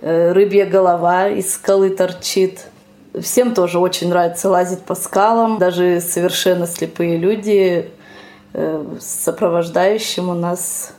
рыбья 0.04 0.66
голова 0.66 1.30
из 1.30 1.54
скалы 1.54 1.90
торчит. 1.90 2.66
Всем 3.20 3.54
тоже 3.54 3.80
очень 3.80 4.10
нравится 4.10 4.50
лазить 4.50 4.82
по 4.82 4.96
скалам. 4.96 5.60
Даже 5.60 6.02
совершенно 6.02 6.68
слепые 6.68 7.18
люди 7.18 7.90
э, 8.52 8.86
сопровождающим 9.00 10.30
у 10.30 10.34
нас 10.34 10.94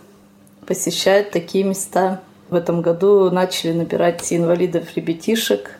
посещают 0.66 1.30
такие 1.32 1.64
места. 1.64 2.22
В 2.48 2.54
этом 2.54 2.80
году 2.80 3.30
начали 3.30 3.72
набирать 3.72 4.32
инвалидов-ребятишек. 4.32 5.78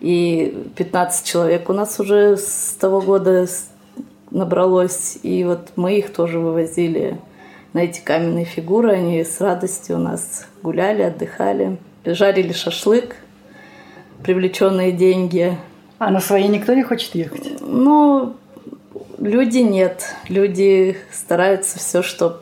И 0.00 0.70
15 0.76 1.26
человек 1.26 1.68
у 1.68 1.72
нас 1.72 1.98
уже 1.98 2.36
с 2.36 2.76
того 2.78 3.00
года 3.00 3.48
набралось. 4.30 5.18
И 5.24 5.42
вот 5.42 5.70
мы 5.74 5.98
их 5.98 6.12
тоже 6.12 6.38
вывозили 6.38 7.18
на 7.72 7.80
эти 7.80 8.00
каменные 8.00 8.44
фигуры. 8.44 8.92
Они 8.92 9.24
с 9.24 9.40
радостью 9.40 9.96
у 9.96 9.98
нас 9.98 10.46
гуляли, 10.62 11.02
отдыхали 11.02 11.78
жарили 12.14 12.52
шашлык, 12.52 13.16
привлеченные 14.22 14.92
деньги. 14.92 15.56
А 15.98 16.10
на 16.10 16.20
свои 16.20 16.48
никто 16.48 16.74
не 16.74 16.82
хочет 16.82 17.14
ехать? 17.14 17.60
Ну, 17.60 18.36
люди 19.18 19.58
нет. 19.58 20.14
Люди 20.28 20.96
стараются 21.12 21.78
все, 21.78 22.02
чтобы 22.02 22.40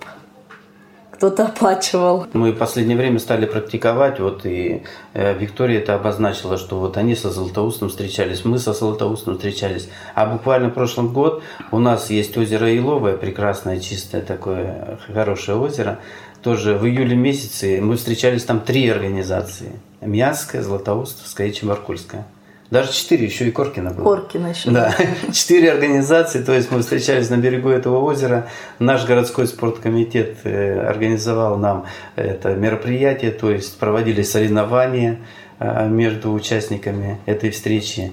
кто-то 1.16 1.46
оплачивал. 1.46 2.26
Мы 2.32 2.52
в 2.52 2.58
последнее 2.58 2.96
время 2.96 3.18
стали 3.18 3.46
практиковать, 3.46 4.20
вот 4.20 4.46
и 4.46 4.82
э, 5.14 5.36
Виктория 5.38 5.80
это 5.80 5.94
обозначила, 5.94 6.58
что 6.58 6.78
вот 6.78 6.96
они 6.96 7.14
со 7.14 7.30
Золотоустом 7.30 7.88
встречались, 7.88 8.44
мы 8.44 8.58
со 8.58 8.72
Золотоустом 8.72 9.34
встречались. 9.34 9.88
А 10.14 10.26
буквально 10.26 10.68
в 10.68 10.74
прошлом 10.74 11.12
год 11.12 11.42
у 11.70 11.78
нас 11.78 12.10
есть 12.10 12.36
озеро 12.36 12.76
Иловое, 12.76 13.16
прекрасное, 13.16 13.80
чистое 13.80 14.22
такое, 14.22 14.98
хорошее 15.12 15.58
озеро 15.58 15.98
тоже 16.42 16.74
в 16.74 16.86
июле 16.86 17.16
месяце 17.16 17.80
мы 17.80 17.96
встречались 17.96 18.44
там 18.44 18.60
три 18.60 18.88
организации. 18.88 19.72
Мьянская, 20.00 20.62
Златоустовская 20.62 21.48
и 21.48 21.52
Чебаркульская. 21.52 22.24
Даже 22.70 22.92
четыре, 22.92 23.26
еще 23.26 23.46
и 23.46 23.52
Коркина 23.52 23.90
было. 23.90 24.16
Коркина 24.16 24.48
еще. 24.48 24.70
Да, 24.70 24.92
четыре 25.32 25.70
организации, 25.70 26.42
то 26.42 26.52
есть 26.52 26.70
мы 26.72 26.80
встречались 26.80 27.30
на 27.30 27.36
берегу 27.36 27.68
этого 27.68 28.02
озера. 28.02 28.48
Наш 28.80 29.04
городской 29.04 29.46
спорткомитет 29.46 30.38
э, 30.42 30.80
организовал 30.80 31.58
нам 31.58 31.86
это 32.16 32.54
мероприятие, 32.54 33.30
то 33.30 33.52
есть 33.52 33.78
проводили 33.78 34.22
соревнования 34.22 35.20
э, 35.60 35.88
между 35.88 36.32
участниками 36.32 37.18
этой 37.26 37.50
встречи. 37.50 38.12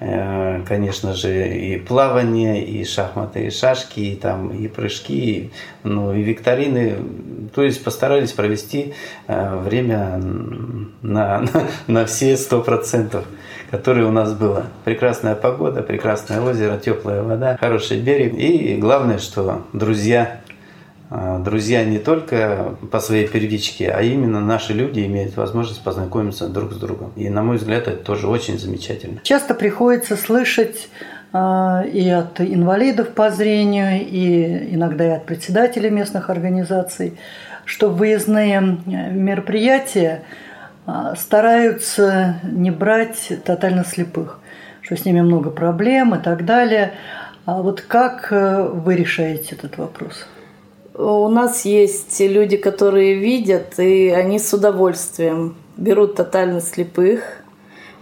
Э, 0.00 0.64
конечно 0.66 1.14
же, 1.14 1.56
и 1.56 1.78
плавание, 1.78 2.64
и 2.64 2.84
шахматы, 2.84 3.46
и 3.46 3.50
шашки, 3.50 4.00
и, 4.00 4.16
там, 4.16 4.50
и 4.50 4.66
прыжки, 4.66 5.52
ну, 5.84 6.12
и 6.12 6.22
викторины. 6.22 6.96
То 7.54 7.62
есть 7.62 7.84
постарались 7.84 8.32
провести 8.32 8.94
время 9.28 10.20
на, 11.02 11.38
на, 11.42 11.44
на 11.86 12.06
все 12.06 12.36
сто 12.36 12.62
процентов, 12.62 13.26
которые 13.72 14.06
у 14.06 14.12
нас 14.12 14.34
было. 14.34 14.66
Прекрасная 14.84 15.34
погода, 15.34 15.82
прекрасное 15.82 16.42
озеро, 16.42 16.76
теплая 16.76 17.22
вода, 17.22 17.56
хороший 17.58 17.98
берег. 18.00 18.34
И 18.34 18.76
главное, 18.76 19.16
что 19.16 19.62
друзья 19.72 20.42
а, 21.08 21.38
друзья 21.38 21.82
не 21.82 21.98
только 21.98 22.74
по 22.90 23.00
своей 23.00 23.26
первичке, 23.26 23.90
а 23.90 24.02
именно 24.02 24.40
наши 24.40 24.74
люди 24.74 25.00
имеют 25.06 25.36
возможность 25.36 25.82
познакомиться 25.82 26.48
друг 26.48 26.74
с 26.74 26.76
другом. 26.76 27.12
И, 27.16 27.30
на 27.30 27.42
мой 27.42 27.56
взгляд, 27.56 27.88
это 27.88 27.96
тоже 27.96 28.28
очень 28.28 28.58
замечательно. 28.58 29.20
Часто 29.22 29.54
приходится 29.54 30.16
слышать 30.16 30.90
а, 31.32 31.82
и 31.90 32.06
от 32.10 32.42
инвалидов 32.42 33.08
по 33.14 33.30
зрению, 33.30 34.06
и 34.06 34.74
иногда 34.74 35.06
и 35.06 35.10
от 35.16 35.24
председателей 35.24 35.88
местных 35.88 36.28
организаций, 36.28 37.18
что 37.64 37.88
выездные 37.88 38.60
мероприятия 38.84 40.22
стараются 41.16 42.40
не 42.42 42.70
брать 42.70 43.32
тотально 43.44 43.84
слепых, 43.84 44.40
что 44.80 44.96
с 44.96 45.04
ними 45.04 45.20
много 45.20 45.50
проблем 45.50 46.14
и 46.14 46.22
так 46.22 46.44
далее. 46.44 46.94
А 47.44 47.60
вот 47.60 47.80
как 47.80 48.28
э, 48.30 48.68
вы 48.68 48.94
решаете 48.94 49.56
этот 49.56 49.76
вопрос? 49.76 50.26
У 50.94 51.28
нас 51.28 51.64
есть 51.64 52.20
люди, 52.20 52.56
которые 52.56 53.14
видят, 53.14 53.78
и 53.78 54.10
они 54.10 54.38
с 54.38 54.52
удовольствием 54.52 55.56
берут 55.76 56.16
тотально 56.16 56.60
слепых. 56.60 57.42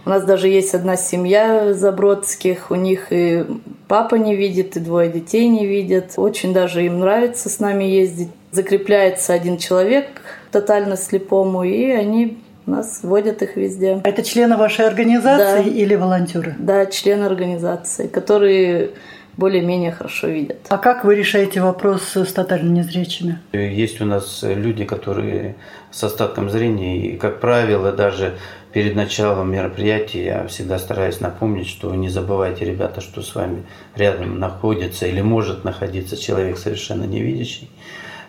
У 0.05 0.09
нас 0.09 0.23
даже 0.25 0.47
есть 0.47 0.75
одна 0.75 0.97
семья 0.97 1.73
Забродских, 1.73 2.69
у 2.69 2.75
них 2.75 3.07
и 3.11 3.45
папа 3.87 4.15
не 4.15 4.35
видит, 4.35 4.75
и 4.75 4.79
двое 4.79 5.09
детей 5.09 5.47
не 5.47 5.65
видят. 5.65 6.13
Очень 6.17 6.53
даже 6.53 6.85
им 6.85 6.99
нравится 6.99 7.49
с 7.49 7.59
нами 7.59 7.85
ездить. 7.85 8.29
Закрепляется 8.51 9.33
один 9.33 9.57
человек 9.57 10.21
тотально 10.51 10.97
слепому, 10.97 11.63
и 11.63 11.89
они 11.91 12.39
нас 12.65 12.99
водят 13.03 13.41
их 13.41 13.55
везде. 13.55 14.01
Это 14.03 14.23
члены 14.23 14.57
вашей 14.57 14.87
организации 14.87 15.63
да. 15.63 15.69
или 15.69 15.95
волонтеры? 15.95 16.55
Да, 16.59 16.85
члены 16.85 17.25
организации, 17.25 18.07
которые 18.07 18.91
более-менее 19.37 19.91
хорошо 19.91 20.27
видят. 20.27 20.57
А 20.69 20.77
как 20.77 21.03
вы 21.03 21.15
решаете 21.15 21.61
вопрос 21.61 22.15
с 22.15 22.33
тотально 22.33 22.69
незрячими? 22.69 23.39
Есть 23.53 24.01
у 24.01 24.05
нас 24.05 24.43
люди, 24.43 24.85
которые 24.85 25.55
с 25.89 26.03
остатком 26.03 26.49
зрения, 26.49 26.97
и, 26.97 27.17
как 27.17 27.39
правило, 27.39 27.91
даже 27.91 28.37
перед 28.73 28.95
началом 28.95 29.51
мероприятия 29.51 30.23
я 30.23 30.47
всегда 30.47 30.79
стараюсь 30.79 31.19
напомнить, 31.19 31.67
что 31.67 31.93
не 31.95 32.09
забывайте, 32.09 32.65
ребята, 32.65 33.01
что 33.01 33.21
с 33.21 33.35
вами 33.35 33.63
рядом 33.95 34.39
находится 34.39 35.07
или 35.07 35.21
может 35.21 35.63
находиться 35.63 36.17
человек 36.17 36.57
совершенно 36.57 37.03
невидящий. 37.03 37.69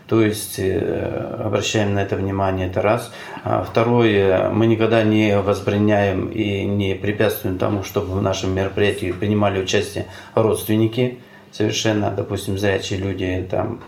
То 0.07 0.21
есть 0.21 0.59
э, 0.59 1.37
обращаем 1.45 1.95
на 1.95 2.01
это 2.01 2.17
внимание, 2.17 2.67
это 2.67 2.83
раз. 2.83 3.13
А 3.45 3.63
второе, 3.63 4.51
мы 4.51 4.67
никогда 4.67 5.03
не 5.03 5.41
возбраняем 5.41 6.29
и 6.29 6.65
не 6.65 6.95
препятствуем 6.95 7.59
тому, 7.59 7.83
чтобы 7.83 8.19
в 8.19 8.23
нашем 8.23 8.55
мероприятии 8.55 9.13
принимали 9.13 9.63
участие 9.63 10.07
родственники 10.35 11.19
совершенно, 11.53 12.11
допустим, 12.11 12.59
зрячие 12.59 12.99
люди 12.99 13.47
там 13.49 13.81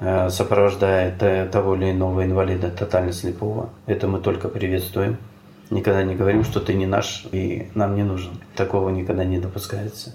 э, 0.00 0.30
сопровождает 0.30 1.22
э, 1.22 1.46
того 1.46 1.76
или 1.76 1.92
иного 1.92 2.24
инвалида 2.24 2.70
тотально 2.70 3.12
слепого. 3.12 3.70
Это 3.86 4.08
мы 4.08 4.20
только 4.20 4.48
приветствуем. 4.48 5.18
Никогда 5.70 6.02
не 6.02 6.14
говорим, 6.14 6.44
что 6.44 6.60
ты 6.60 6.74
не 6.74 6.86
наш 6.86 7.26
и 7.32 7.68
нам 7.74 7.94
не 7.94 8.02
нужен. 8.02 8.32
Такого 8.56 8.90
никогда 8.90 9.24
не 9.24 9.38
допускается. 9.38 10.14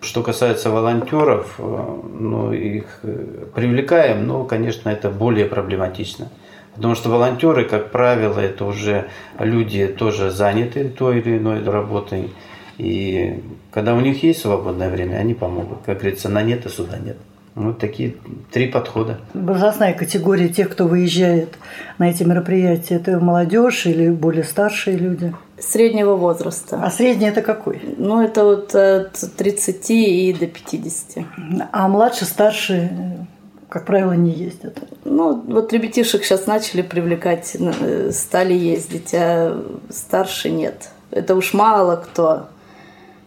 Что 0.00 0.22
касается 0.22 0.70
волонтеров, 0.70 1.56
э, 1.58 2.00
ну, 2.20 2.52
их 2.52 3.00
э, 3.02 3.46
привлекаем, 3.54 4.26
но, 4.26 4.44
конечно, 4.44 4.88
это 4.88 5.10
более 5.10 5.46
проблематично. 5.46 6.28
Потому 6.76 6.94
что 6.94 7.10
волонтеры, 7.10 7.64
как 7.64 7.90
правило, 7.90 8.38
это 8.38 8.64
уже 8.64 9.08
люди 9.40 9.88
тоже 9.88 10.30
заняты 10.30 10.88
той 10.88 11.18
или 11.18 11.38
иной 11.38 11.64
работой. 11.64 12.30
И 12.78 13.42
когда 13.72 13.94
у 13.94 14.00
них 14.00 14.22
есть 14.22 14.40
свободное 14.40 14.88
время, 14.88 15.16
они 15.16 15.34
помогут. 15.34 15.78
Как 15.84 15.98
говорится, 15.98 16.28
на 16.28 16.42
нет 16.42 16.64
и 16.66 16.68
сюда 16.68 16.98
нет. 16.98 17.16
Вот 17.56 17.80
такие 17.80 18.14
три 18.52 18.68
подхода. 18.68 19.18
Возрастная 19.34 19.92
категория 19.92 20.48
тех, 20.48 20.70
кто 20.70 20.86
выезжает 20.86 21.58
на 21.98 22.08
эти 22.08 22.22
мероприятия, 22.22 22.94
это 22.94 23.18
молодежь 23.18 23.86
или 23.86 24.10
более 24.10 24.44
старшие 24.44 24.96
люди? 24.96 25.34
Среднего 25.60 26.14
возраста. 26.14 26.80
А 26.82 26.90
средний 26.90 27.26
это 27.26 27.42
какой? 27.42 27.80
Ну, 27.96 28.22
это 28.22 28.44
вот 28.44 28.74
от 28.74 29.12
30 29.36 29.90
и 29.90 30.32
до 30.32 30.46
50. 30.46 31.24
А 31.72 31.88
младше, 31.88 32.24
старше, 32.24 33.26
как 33.68 33.84
правило, 33.84 34.12
не 34.12 34.30
ездят? 34.30 34.78
Ну, 35.04 35.42
вот 35.46 35.72
ребятишек 35.72 36.24
сейчас 36.24 36.46
начали 36.46 36.82
привлекать, 36.82 37.56
э, 37.58 38.10
стали 38.12 38.54
ездить, 38.54 39.10
а 39.14 39.62
старше 39.90 40.50
нет. 40.50 40.90
Это 41.10 41.34
уж 41.34 41.54
мало 41.54 41.96
кто. 41.96 42.48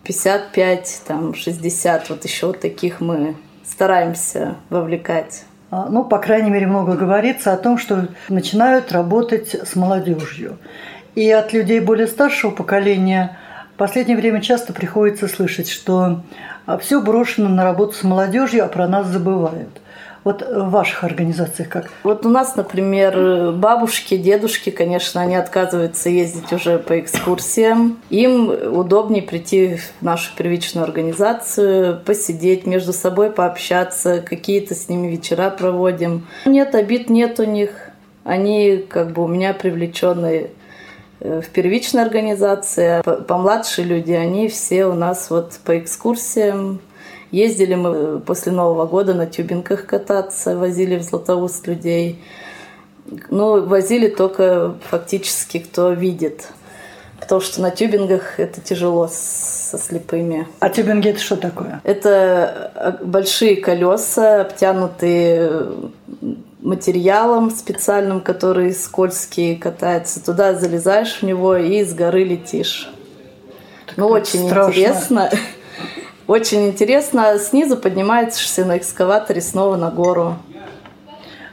55, 0.03 1.01
там, 1.07 1.33
60, 1.35 2.09
вот 2.09 2.23
еще 2.23 2.47
вот 2.47 2.59
таких 2.59 3.01
мы 3.01 3.35
стараемся 3.63 4.55
вовлекать. 4.69 5.43
А, 5.69 5.87
ну, 5.89 6.03
по 6.03 6.17
крайней 6.17 6.49
мере, 6.49 6.67
много 6.67 6.95
говорится 6.95 7.53
о 7.53 7.57
том, 7.57 7.77
что 7.77 8.07
начинают 8.27 8.91
работать 8.91 9.55
с 9.55 9.75
молодежью. 9.75 10.57
И 11.15 11.29
от 11.29 11.53
людей 11.53 11.79
более 11.79 12.07
старшего 12.07 12.51
поколения 12.51 13.37
в 13.75 13.77
последнее 13.77 14.17
время 14.17 14.41
часто 14.41 14.73
приходится 14.73 15.27
слышать, 15.27 15.69
что 15.69 16.21
а, 16.65 16.77
все 16.77 17.01
брошено 17.01 17.49
на 17.49 17.63
работу 17.63 17.93
с 17.93 18.03
молодежью, 18.03 18.63
а 18.63 18.67
про 18.67 18.87
нас 18.87 19.07
забывают. 19.07 19.81
Вот 20.23 20.43
в 20.43 20.69
ваших 20.69 21.03
организациях 21.03 21.69
как? 21.69 21.89
Вот 22.03 22.27
у 22.27 22.29
нас, 22.29 22.55
например, 22.55 23.53
бабушки, 23.53 24.17
дедушки, 24.17 24.69
конечно, 24.69 25.19
они 25.19 25.35
отказываются 25.35 26.09
ездить 26.09 26.53
уже 26.53 26.77
по 26.77 26.99
экскурсиям. 26.99 27.97
Им 28.11 28.49
удобнее 28.49 29.23
прийти 29.23 29.77
в 29.99 30.03
нашу 30.03 30.35
первичную 30.35 30.83
организацию, 30.83 31.99
посидеть, 32.05 32.67
между 32.67 32.93
собой 32.93 33.31
пообщаться, 33.31 34.21
какие-то 34.21 34.75
с 34.75 34.89
ними 34.89 35.07
вечера 35.07 35.49
проводим. 35.49 36.27
Нет, 36.45 36.75
обид 36.75 37.09
нет 37.09 37.39
у 37.39 37.43
них. 37.43 37.71
Они 38.23 38.85
как 38.87 39.13
бы 39.13 39.23
у 39.23 39.27
меня 39.27 39.55
привлеченные 39.55 40.51
в 41.21 41.49
первичной 41.53 42.03
организации. 42.03 43.01
Помладшие 43.25 43.85
люди, 43.85 44.11
они 44.11 44.47
все 44.47 44.85
у 44.85 44.93
нас 44.93 45.29
вот 45.29 45.59
по 45.63 45.77
экскурсиям 45.77 46.81
Ездили 47.31 47.75
мы 47.75 47.89
э, 47.89 48.19
после 48.25 48.51
Нового 48.51 48.85
года 48.85 49.13
на 49.13 49.25
тюбинках 49.25 49.85
кататься, 49.85 50.57
возили 50.57 50.97
в 50.97 51.03
Златоуст 51.03 51.65
людей. 51.65 52.21
Ну, 53.29 53.65
возили 53.65 54.07
только 54.07 54.75
фактически 54.89 55.59
кто 55.59 55.93
видит. 55.93 56.49
Потому 57.19 57.39
что 57.39 57.61
на 57.61 57.71
тюбингах 57.71 58.39
это 58.39 58.59
тяжело 58.59 59.09
со 59.11 59.77
слепыми. 59.77 60.47
А 60.59 60.69
тюбинги 60.69 61.09
это 61.09 61.19
что 61.19 61.37
такое? 61.37 61.79
Это 61.85 62.71
э, 62.75 63.05
большие 63.05 63.55
колеса, 63.55 64.41
обтянутые 64.41 65.67
материалом 66.61 67.49
специальным, 67.51 68.21
который 68.21 68.73
скользкий 68.73 69.55
катается. 69.55 70.23
Туда 70.23 70.53
залезаешь 70.53 71.19
в 71.21 71.23
него 71.23 71.55
и 71.55 71.83
с 71.83 71.93
горы 71.93 72.23
летишь. 72.23 72.89
Так 73.87 73.97
ну, 73.97 74.07
очень 74.07 74.47
страшно. 74.47 74.69
интересно. 74.71 75.29
Очень 76.27 76.67
интересно. 76.67 77.37
Снизу 77.39 77.75
поднимаешься 77.77 78.63
на 78.63 78.77
экскаваторе 78.77 79.41
снова 79.41 79.75
на 79.75 79.89
гору. 79.89 80.37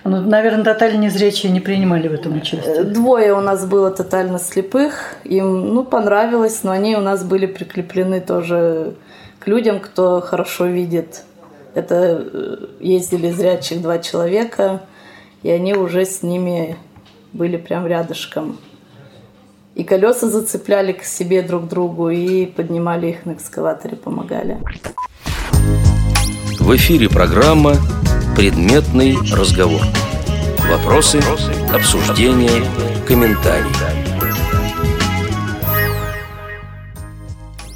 Ну, 0.04 0.20
наверное, 0.20 0.64
тотально 0.64 1.00
незрячие 1.00 1.52
не 1.52 1.60
принимали 1.60 2.08
в 2.08 2.12
этом 2.12 2.36
участие. 2.36 2.84
Двое 2.84 3.34
у 3.34 3.40
нас 3.40 3.66
было 3.66 3.90
тотально 3.90 4.38
слепых. 4.38 5.16
Им, 5.24 5.74
ну, 5.74 5.84
понравилось, 5.84 6.62
но 6.62 6.70
они 6.70 6.96
у 6.96 7.00
нас 7.00 7.24
были 7.24 7.46
прикреплены 7.46 8.20
тоже 8.20 8.94
к 9.38 9.46
людям, 9.46 9.80
кто 9.80 10.20
хорошо 10.20 10.66
видит. 10.66 11.24
Это 11.74 12.26
э, 12.32 12.56
ездили 12.80 13.30
зрячих 13.30 13.82
два 13.82 13.98
человека, 13.98 14.80
и 15.42 15.50
они 15.50 15.74
уже 15.74 16.04
с 16.04 16.22
ними 16.22 16.76
были 17.32 17.56
прям 17.56 17.86
рядышком. 17.86 18.58
И 19.74 19.84
колеса 19.84 20.28
зацепляли 20.28 20.92
к 20.92 21.04
себе 21.04 21.42
друг 21.42 21.68
другу 21.68 22.10
и 22.10 22.46
поднимали 22.46 23.08
их 23.08 23.26
на 23.26 23.32
экскаваторе, 23.32 23.96
помогали. 23.96 24.58
В 26.58 26.74
эфире 26.74 27.08
программа 27.08 27.74
«Предметный 28.36 29.16
разговор». 29.32 29.80
Вопросы, 30.68 31.20
обсуждения, 31.72 32.64
комментарии. 33.06 34.08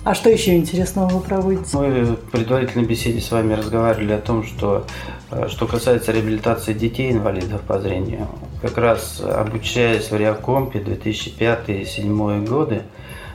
А 0.04 0.14
что 0.14 0.30
еще 0.30 0.56
интересного 0.56 1.08
вы 1.08 1.20
проводите? 1.20 1.76
Мы 1.76 2.04
в 2.04 2.16
предварительной 2.16 2.84
беседе 2.84 3.20
с 3.20 3.30
вами 3.30 3.54
разговаривали 3.54 4.12
о 4.12 4.18
том, 4.18 4.42
что 4.42 4.84
что 5.48 5.66
касается 5.66 6.12
реабилитации 6.12 6.72
детей-инвалидов 6.72 7.62
по 7.62 7.78
зрению, 7.78 8.28
как 8.60 8.76
раз 8.78 9.20
обучаясь 9.20 10.10
в 10.10 10.16
Реакомпе 10.16 10.80
2005-2007 10.80 12.46
годы, 12.46 12.82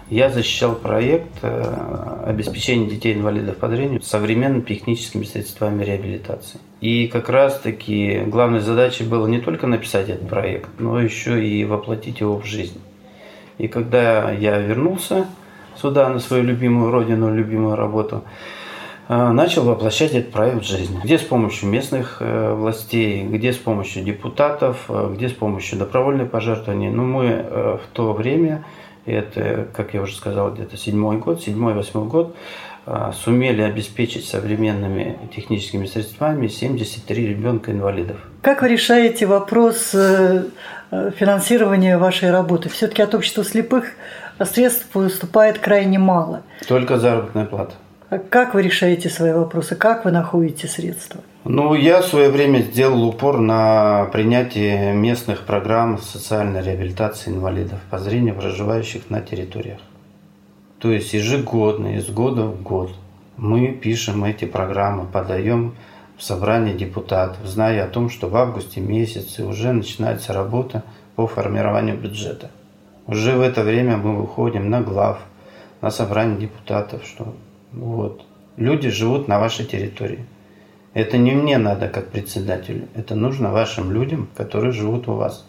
я 0.10 0.30
защищал 0.30 0.76
проект 0.76 1.40
э, 1.42 2.24
обеспечения 2.26 2.88
детей-инвалидов 2.88 3.58
по 3.58 3.68
зрению 3.68 4.02
современными 4.02 4.62
техническими 4.62 5.26
средствами 5.26 5.84
реабилитации. 5.84 6.60
И 6.80 7.08
как 7.08 7.28
раз-таки 7.28 8.24
главной 8.26 8.62
задачей 8.62 9.04
было 9.04 9.28
не 9.28 9.40
только 9.40 9.68
написать 9.68 10.08
этот 10.10 10.30
проект, 10.30 10.70
но 10.80 11.02
еще 11.02 11.46
и 11.46 11.66
воплотить 11.66 12.22
его 12.22 12.40
в 12.40 12.46
жизнь. 12.46 12.80
И 13.58 13.68
когда 13.68 14.32
я 14.32 14.58
вернулся 14.60 15.26
сюда, 15.76 16.08
на 16.10 16.20
свою 16.20 16.44
любимую 16.44 16.92
родину, 16.92 17.34
любимую 17.34 17.76
работу, 17.76 18.24
э, 18.24 18.67
начал 19.10 19.64
воплощать 19.64 20.14
этот 20.14 20.32
проект 20.32 20.64
в 20.64 20.68
жизнь. 20.68 21.00
Где 21.04 21.18
с 21.18 21.22
помощью 21.22 21.70
местных 21.70 22.18
э, 22.20 22.54
властей, 22.54 23.24
где 23.24 23.54
с 23.54 23.58
помощью 23.58 24.04
депутатов, 24.04 24.86
э, 24.90 25.14
где 25.16 25.30
с 25.30 25.34
помощью 25.34 25.80
добровольных 25.80 26.30
пожертвований. 26.30 26.90
Но 26.90 27.04
ну, 27.04 27.20
мы 27.20 27.80
в 27.84 27.88
то 27.94 28.14
время, 28.14 28.66
это, 29.06 29.68
как 29.74 29.94
я 29.94 30.02
уже 30.02 30.16
сказал, 30.16 30.52
где-то 30.52 30.76
седьмой 30.78 31.18
год, 31.18 31.42
седьмой-восьмой 31.42 32.08
год, 32.08 32.36
сумели 33.24 33.62
обеспечить 33.62 34.26
современными 34.26 35.18
техническими 35.36 35.86
средствами 35.86 36.48
73 36.48 37.28
ребенка 37.28 37.72
инвалидов. 37.72 38.18
Как 38.42 38.62
вы 38.62 38.70
решаете 38.70 39.26
вопрос 39.26 39.92
финансирования 40.92 41.98
вашей 41.98 42.32
работы? 42.32 42.70
Все-таки 42.70 43.02
от 43.02 43.14
общества 43.14 43.44
слепых 43.44 43.88
а 44.38 44.46
средств 44.46 44.86
поступает 44.88 45.60
крайне 45.60 46.00
мало. 46.00 46.44
Только 46.68 46.98
заработная 46.98 47.46
плата. 47.46 47.74
Как 48.10 48.54
вы 48.54 48.62
решаете 48.62 49.10
свои 49.10 49.34
вопросы? 49.34 49.76
Как 49.76 50.06
вы 50.06 50.12
находите 50.12 50.68
средства? 50.68 51.20
Ну, 51.44 51.74
я 51.74 52.02
в 52.02 52.06
свое 52.06 52.30
время 52.30 52.60
сделал 52.60 53.04
упор 53.04 53.40
на 53.40 54.06
принятие 54.14 54.94
местных 54.94 55.42
программ 55.42 55.98
социальной 55.98 56.64
реабилитации 56.64 57.32
инвалидов 57.32 57.80
по 57.90 58.00
зрению, 58.00 58.36
проживающих 58.36 59.10
на 59.10 59.20
территориях. 59.20 59.80
То 60.80 60.90
есть 60.90 61.14
ежегодно, 61.14 61.98
из 61.98 62.08
года 62.08 62.44
в 62.44 62.62
год 62.64 62.92
мы 63.36 63.74
пишем 63.74 64.24
эти 64.24 64.46
программы, 64.46 65.06
подаем 65.06 65.76
в 66.16 66.24
собрание 66.24 66.76
депутатов, 66.76 67.46
зная 67.46 67.84
о 67.84 67.90
том, 67.90 68.10
что 68.10 68.30
в 68.30 68.38
августе 68.38 68.80
месяце 68.80 69.44
уже 69.44 69.74
начинается 69.74 70.32
работа 70.32 70.84
по 71.18 71.28
формированию 71.28 71.98
бюджета. 71.98 72.52
Уже 73.06 73.36
в 73.36 73.42
это 73.42 73.64
время 73.64 73.98
мы 73.98 74.16
выходим 74.16 74.70
на 74.70 74.80
глав, 74.80 75.20
на 75.82 75.92
собрание 75.92 76.40
депутатов, 76.40 77.06
что 77.06 77.36
вот, 77.72 78.26
люди 78.56 78.90
живут 78.90 79.28
на 79.28 79.40
вашей 79.40 79.66
территории. 79.66 80.26
Это 80.94 81.18
не 81.18 81.32
мне 81.32 81.58
надо 81.58 81.90
как 81.90 82.10
председателю, 82.10 82.88
это 82.96 83.14
нужно 83.16 83.52
вашим 83.52 83.92
людям, 83.92 84.30
которые 84.36 84.72
живут 84.72 85.08
у 85.08 85.14
вас, 85.14 85.46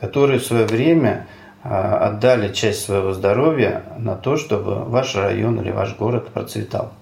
которые 0.00 0.38
в 0.38 0.44
свое 0.46 0.64
время 0.64 1.26
а, 1.62 2.08
отдали 2.08 2.52
часть 2.52 2.84
своего 2.84 3.12
здоровья 3.12 3.82
на 3.98 4.16
то, 4.16 4.36
чтобы 4.36 4.84
ваш 4.84 5.14
район 5.14 5.60
или 5.60 5.70
ваш 5.70 5.96
город 5.96 6.28
процветал. 6.28 6.92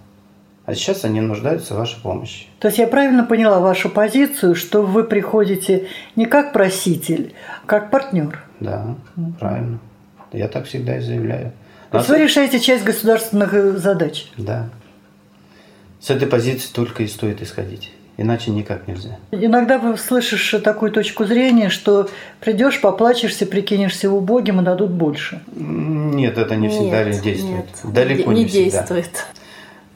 А 0.66 0.74
сейчас 0.74 1.04
они 1.04 1.20
нуждаются 1.20 1.74
в 1.74 1.78
вашей 1.78 2.00
помощи. 2.00 2.46
То 2.58 2.68
есть 2.68 2.78
я 2.78 2.86
правильно 2.86 3.24
поняла 3.24 3.58
вашу 3.58 3.88
позицию, 3.88 4.54
что 4.54 4.82
вы 4.82 5.04
приходите 5.04 5.88
не 6.16 6.26
как 6.26 6.52
проситель, 6.52 7.34
а 7.62 7.66
как 7.66 7.90
партнер? 7.90 8.44
Да, 8.60 8.94
правильно. 9.38 9.78
Я 10.32 10.46
так 10.48 10.66
всегда 10.66 10.98
и 10.98 11.00
заявляю. 11.00 11.52
Есть 11.92 12.08
вы 12.08 12.18
решаете 12.18 12.60
часть 12.60 12.84
государственных 12.84 13.52
э, 13.54 13.72
задач? 13.76 14.26
Да. 14.36 14.70
С 16.00 16.10
этой 16.10 16.28
позиции 16.28 16.68
только 16.72 17.02
и 17.02 17.06
стоит 17.06 17.42
исходить. 17.42 17.90
Иначе 18.16 18.50
никак 18.50 18.86
нельзя. 18.86 19.18
Иногда 19.30 19.96
слышишь 19.96 20.54
такую 20.62 20.92
точку 20.92 21.24
зрения, 21.24 21.70
что 21.70 22.08
придешь, 22.40 22.80
поплачешься, 22.80 23.46
прикинешься 23.46 24.10
убогим 24.10 24.60
и 24.60 24.64
дадут 24.64 24.90
больше. 24.90 25.40
Нет, 25.54 26.36
это 26.36 26.54
не 26.56 26.68
всегда 26.68 27.04
нет, 27.04 27.22
действует. 27.22 27.64
Нет, 27.82 27.94
Далеко 27.94 28.32
не, 28.32 28.40
не 28.42 28.46
всегда. 28.46 28.78
действует. 28.78 29.26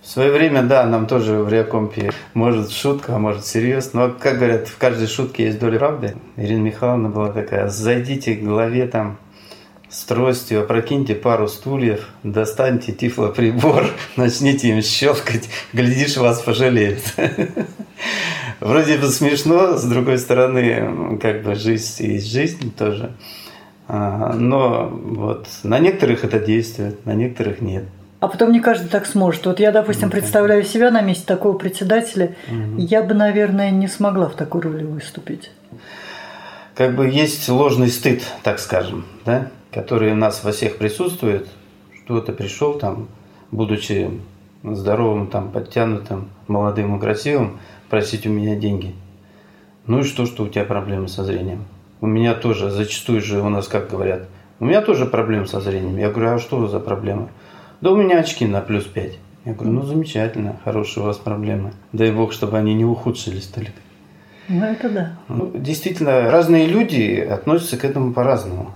В 0.02 0.08
свое 0.08 0.32
время, 0.32 0.62
да, 0.62 0.84
нам 0.86 1.06
тоже 1.06 1.36
в 1.38 1.50
Реакомпе 1.50 2.12
может 2.32 2.70
шутка, 2.70 3.16
а 3.16 3.18
может 3.18 3.46
серьезно. 3.46 4.08
Но, 4.08 4.14
как 4.18 4.38
говорят, 4.38 4.68
в 4.68 4.78
каждой 4.78 5.06
шутке 5.06 5.44
есть 5.44 5.58
доля 5.58 5.78
правды. 5.78 6.16
Ирина 6.36 6.60
Михайловна 6.60 7.10
была 7.10 7.30
такая, 7.30 7.68
зайдите 7.68 8.36
к 8.36 8.42
главе 8.42 8.86
там 8.86 9.18
с 9.94 10.02
тростью, 10.06 10.62
опрокиньте 10.62 11.14
пару 11.14 11.46
стульев, 11.46 12.08
достаньте 12.24 12.90
тифлоприбор, 12.90 13.86
начните 14.16 14.70
им 14.70 14.82
щелкать, 14.82 15.48
глядишь, 15.72 16.16
вас 16.16 16.42
пожалеют. 16.42 16.98
Вроде 18.60 18.98
бы 18.98 19.06
смешно, 19.06 19.76
с 19.76 19.84
другой 19.84 20.18
стороны, 20.18 21.18
как 21.22 21.44
бы 21.44 21.54
жизнь 21.54 22.06
есть 22.06 22.26
жизнь 22.26 22.74
тоже. 22.74 23.12
А, 23.86 24.32
но 24.32 24.88
вот 24.88 25.46
на 25.62 25.78
некоторых 25.78 26.24
это 26.24 26.40
действует, 26.40 27.06
на 27.06 27.14
некоторых 27.14 27.60
нет. 27.60 27.84
А 28.18 28.26
потом 28.26 28.50
не 28.50 28.58
каждый 28.58 28.88
так 28.88 29.06
сможет. 29.06 29.46
Вот 29.46 29.60
я, 29.60 29.70
допустим, 29.70 30.10
представляю 30.10 30.64
себя 30.64 30.90
на 30.90 31.02
месте 31.02 31.24
такого 31.24 31.56
председателя, 31.56 32.34
угу. 32.48 32.78
я 32.78 33.02
бы, 33.04 33.14
наверное, 33.14 33.70
не 33.70 33.86
смогла 33.86 34.28
в 34.28 34.34
такой 34.34 34.62
роли 34.62 34.82
выступить. 34.82 35.52
Как 36.74 36.96
бы 36.96 37.08
есть 37.08 37.48
ложный 37.48 37.88
стыд, 37.88 38.24
так 38.42 38.58
скажем, 38.58 39.04
да, 39.24 39.50
который 39.74 40.12
у 40.12 40.16
нас 40.16 40.44
во 40.44 40.52
всех 40.52 40.78
присутствует, 40.78 41.48
что 41.96 42.20
ты 42.20 42.32
пришел 42.32 42.78
там, 42.78 43.08
будучи 43.50 44.08
здоровым, 44.62 45.26
там, 45.26 45.50
подтянутым, 45.50 46.28
молодым 46.46 46.96
и 46.96 47.00
красивым, 47.00 47.58
просить 47.90 48.26
у 48.26 48.30
меня 48.30 48.54
деньги. 48.54 48.94
Ну 49.86 50.00
и 50.00 50.02
что, 50.04 50.26
что 50.26 50.44
у 50.44 50.48
тебя 50.48 50.64
проблемы 50.64 51.08
со 51.08 51.24
зрением? 51.24 51.64
У 52.00 52.06
меня 52.06 52.34
тоже, 52.34 52.70
зачастую 52.70 53.20
же 53.20 53.40
у 53.40 53.48
нас 53.48 53.66
как 53.66 53.90
говорят, 53.90 54.28
у 54.60 54.64
меня 54.64 54.80
тоже 54.80 55.06
проблемы 55.06 55.48
со 55.48 55.60
зрением. 55.60 55.98
Я 55.98 56.10
говорю, 56.10 56.34
а 56.34 56.38
что 56.38 56.68
за 56.68 56.78
проблемы? 56.78 57.28
Да 57.80 57.90
у 57.90 57.96
меня 57.96 58.20
очки 58.20 58.46
на 58.46 58.60
плюс 58.60 58.84
5. 58.84 59.18
Я 59.44 59.52
говорю, 59.52 59.72
ну 59.72 59.82
замечательно, 59.82 60.56
хорошие 60.64 61.02
у 61.02 61.06
вас 61.06 61.18
проблемы. 61.18 61.72
Дай 61.92 62.12
бог, 62.12 62.32
чтобы 62.32 62.56
они 62.56 62.74
не 62.74 62.84
ухудшились 62.84 63.46
только. 63.46 63.72
Ну 64.48 64.64
это 64.64 64.88
да. 64.88 65.18
Ну, 65.28 65.50
действительно, 65.52 66.30
разные 66.30 66.66
люди 66.66 67.18
относятся 67.18 67.76
к 67.76 67.84
этому 67.84 68.12
по-разному. 68.12 68.72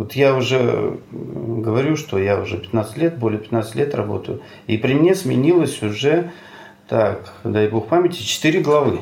Вот 0.00 0.14
я 0.14 0.34
уже 0.34 0.98
говорю, 1.12 1.94
что 1.94 2.18
я 2.18 2.40
уже 2.40 2.56
15 2.56 2.96
лет, 2.96 3.18
более 3.18 3.38
15 3.38 3.74
лет 3.74 3.94
работаю. 3.94 4.40
И 4.66 4.78
при 4.78 4.94
мне 4.94 5.14
сменилось 5.14 5.82
уже, 5.82 6.30
так, 6.88 7.34
дай 7.44 7.68
бог 7.68 7.88
памяти, 7.88 8.22
4 8.22 8.62
главы. 8.62 9.00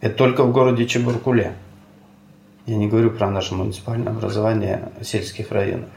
Это 0.00 0.14
только 0.14 0.44
в 0.44 0.52
городе 0.52 0.86
Чебуркуле. 0.86 1.54
Я 2.66 2.76
не 2.76 2.86
говорю 2.86 3.10
про 3.10 3.28
наше 3.30 3.56
муниципальное 3.56 4.12
образование 4.12 4.92
сельских 5.02 5.50
районов. 5.50 5.90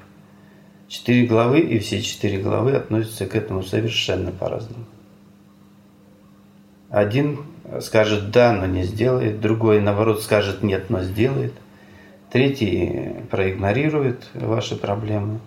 Четыре 0.87 1.27
главы, 1.27 1.59
и 1.59 1.77
все 1.77 2.01
четыре 2.01 2.39
главы 2.39 2.71
относятся 2.71 3.27
к 3.27 3.35
этому 3.35 3.61
совершенно 3.61 4.31
по-разному. 4.31 4.85
Один 6.89 7.41
скажет 7.79 8.31
«да», 8.31 8.53
но 8.53 8.65
не 8.65 8.85
сделает, 8.85 9.39
другой, 9.39 9.81
наоборот, 9.81 10.23
скажет 10.23 10.63
«нет», 10.63 10.89
но 10.89 11.03
сделает, 11.03 11.53
третий 12.35 13.13
проигнорирует 13.31 14.27
ваши 14.33 14.75
проблемы. 14.75 15.39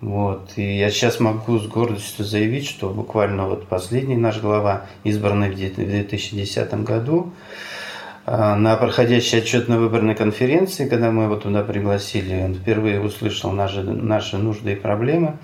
Вот. 0.00 0.52
И 0.54 0.78
я 0.78 0.88
сейчас 0.92 1.18
могу 1.18 1.58
с 1.58 1.66
гордостью 1.66 2.24
заявить, 2.24 2.68
что 2.68 2.90
буквально 2.90 3.48
вот 3.48 3.66
последний 3.66 4.14
наш 4.14 4.40
глава, 4.40 4.86
избранный 5.02 5.50
в 5.50 5.56
2010 5.56 6.84
году, 6.84 7.32
а, 8.26 8.54
на 8.54 8.76
проходящей 8.76 9.40
отчетно-выборной 9.40 10.14
конференции, 10.14 10.88
когда 10.88 11.10
мы 11.10 11.24
его 11.24 11.34
туда 11.34 11.64
пригласили, 11.64 12.44
он 12.44 12.54
впервые 12.54 13.00
услышал 13.00 13.50
наши, 13.50 13.82
наши 13.82 14.38
нужды 14.38 14.74
и 14.74 14.76
проблемы. 14.76 15.34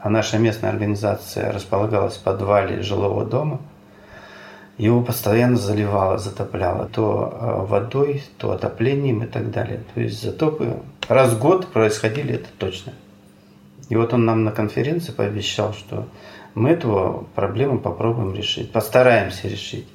А 0.00 0.10
наша 0.10 0.38
местная 0.38 0.70
организация 0.70 1.52
располагалась 1.52 2.16
в 2.16 2.24
подвале 2.24 2.82
жилого 2.82 3.24
дома. 3.24 3.60
Его 4.78 5.02
постоянно 5.02 5.56
заливало, 5.56 6.18
затопляло 6.18 6.86
то 6.86 7.32
а, 7.32 7.64
водой, 7.64 8.22
то 8.38 8.52
отоплением 8.52 9.24
и 9.24 9.26
так 9.26 9.50
далее. 9.50 9.80
То 9.92 10.00
есть 10.00 10.22
затопы 10.22 10.76
раз 11.08 11.32
в 11.32 11.40
год 11.40 11.66
происходили 11.72 12.34
это 12.34 12.48
точно. 12.58 12.92
И 13.88 13.96
вот 13.96 14.14
он 14.14 14.24
нам 14.24 14.44
на 14.44 14.52
конференции 14.52 15.12
пообещал, 15.12 15.72
что 15.72 16.06
мы 16.54 16.70
эту 16.70 17.26
проблему 17.34 17.78
попробуем 17.78 18.34
решить, 18.34 18.70
постараемся 18.70 19.48
решить. 19.48 19.88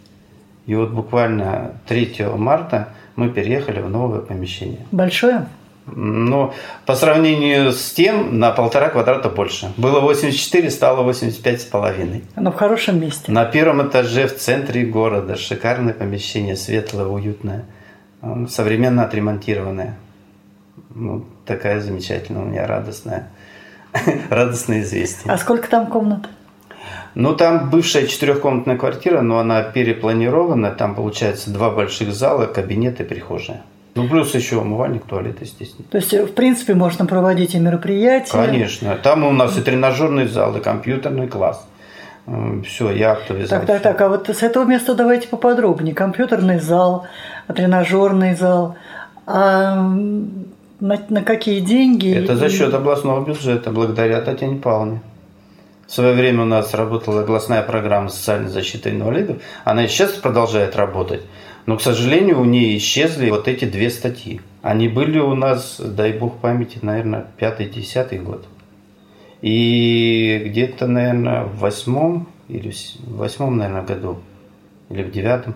И 0.66 0.76
вот 0.76 0.92
буквально 0.92 1.76
3 1.88 2.26
марта 2.36 2.90
мы 3.16 3.30
переехали 3.30 3.82
в 3.82 3.90
новое 3.90 4.20
помещение. 4.20 4.86
Большое? 4.92 5.48
Ну, 5.86 6.54
по 6.86 6.96
сравнению 6.96 7.74
с 7.74 7.92
тем, 7.92 8.40
на 8.40 8.52
полтора 8.52 8.90
квадрата 8.90 9.30
больше. 9.30 9.74
Было 9.76 10.00
84, 10.00 10.70
стало 10.70 11.04
85 11.04 11.62
с 11.62 11.66
половиной. 11.66 12.24
Но 12.36 12.52
в 12.52 12.56
хорошем 12.56 13.02
месте. 13.02 13.32
На 13.32 13.46
первом 13.46 13.88
этаже 13.88 14.28
в 14.28 14.38
центре 14.38 14.86
города. 14.86 15.36
Шикарное 15.36 15.94
помещение, 15.94 16.56
светлое, 16.56 17.08
уютное. 17.08 17.66
Современно 18.50 19.04
отремонтированное. 19.04 19.98
Ну, 20.96 21.26
такая 21.46 21.82
замечательная 21.82 22.44
у 22.44 22.46
меня 22.46 22.66
радостная, 22.66 23.30
радостное 24.30 24.82
известие. 24.82 25.32
А 25.32 25.38
сколько 25.38 25.68
там 25.68 25.88
комнат? 25.88 26.30
Ну, 27.16 27.36
там 27.36 27.70
бывшая 27.70 28.08
четырехкомнатная 28.08 28.78
квартира, 28.78 29.22
но 29.22 29.40
она 29.40 29.62
перепланирована. 29.64 30.72
Там, 30.72 30.96
получается, 30.96 31.52
два 31.52 31.70
больших 31.70 32.14
зала, 32.14 32.46
кабинет 32.46 33.02
и 33.02 33.04
прихожая. 33.04 33.62
Ну, 33.96 34.08
плюс 34.08 34.34
еще 34.34 34.58
умывальник, 34.58 35.04
туалет, 35.06 35.38
естественно. 35.42 35.86
То 35.92 35.98
есть, 35.98 36.14
в 36.14 36.34
принципе, 36.34 36.74
можно 36.74 37.06
проводить 37.06 37.54
и 37.54 37.60
мероприятия? 37.60 38.32
Конечно. 38.32 38.96
Там 38.96 39.24
у 39.24 39.32
нас 39.32 39.58
и 39.58 39.62
тренажерный 39.62 40.28
зал, 40.28 40.56
и 40.58 40.62
компьютерный 40.62 41.28
класс. 41.28 41.64
Все, 42.66 42.92
я 42.92 43.12
авторизовал. 43.12 43.66
Так, 43.66 43.68
так, 43.68 43.82
так. 43.82 44.02
А 44.02 44.10
вот 44.10 44.30
с 44.30 44.42
этого 44.42 44.64
места 44.66 44.96
давайте 44.96 45.28
поподробнее. 45.28 45.94
Компьютерный 45.94 46.60
зал, 46.60 47.06
тренажерный 47.54 48.36
зал. 48.36 48.76
А 49.28 49.76
на, 49.76 51.00
на 51.10 51.22
какие 51.22 51.60
деньги? 51.60 52.14
Это 52.14 52.36
за 52.36 52.50
счет 52.50 52.74
областного 52.74 53.24
бюджета, 53.26 53.72
благодаря 53.72 54.22
Татьяне 54.22 54.60
Павловне. 54.60 55.02
В 55.86 55.92
свое 55.92 56.14
время 56.14 56.44
у 56.44 56.46
нас 56.46 56.74
работала 56.74 57.22
областная 57.22 57.62
программа 57.62 58.10
социальной 58.10 58.50
защиты 58.50 58.90
инвалидов. 58.90 59.38
Она 59.66 59.86
и 59.86 59.88
сейчас 59.88 60.12
продолжает 60.14 60.76
работать. 60.76 61.22
Но, 61.66 61.78
к 61.78 61.82
сожалению, 61.82 62.42
у 62.42 62.46
нее 62.46 62.78
исчезли 62.78 63.30
вот 63.30 63.48
эти 63.48 63.66
две 63.66 63.90
статьи. 63.90 64.42
Они 64.62 64.88
были 64.88 65.20
у 65.20 65.36
нас, 65.36 65.80
дай 65.80 66.12
бог 66.14 66.40
памяти, 66.40 66.80
наверное, 66.82 67.28
пятый-десятый 67.38 68.20
год. 68.20 68.46
И 69.42 70.42
где-то, 70.46 70.88
наверное, 70.88 71.44
в 71.44 71.60
восьмом 71.60 72.28
или 72.50 72.72
в 72.72 73.18
восьмом, 73.18 73.58
наверное, 73.58 73.84
году, 73.84 74.20
или 74.90 75.04
в 75.04 75.12
девятом, 75.12 75.56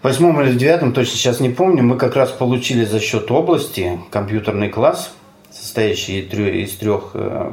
в 0.00 0.04
восьмом 0.04 0.40
или 0.40 0.50
в 0.50 0.56
девятом, 0.56 0.92
точно 0.92 1.16
сейчас 1.16 1.40
не 1.40 1.50
помню, 1.50 1.82
мы 1.82 1.96
как 1.96 2.16
раз 2.16 2.30
получили 2.30 2.84
за 2.84 3.00
счет 3.00 3.30
области 3.30 3.98
компьютерный 4.10 4.68
класс– 4.68 5.14
состоящий 5.50 6.20
из 6.20 6.72
трех 6.76 7.10
э, 7.14 7.52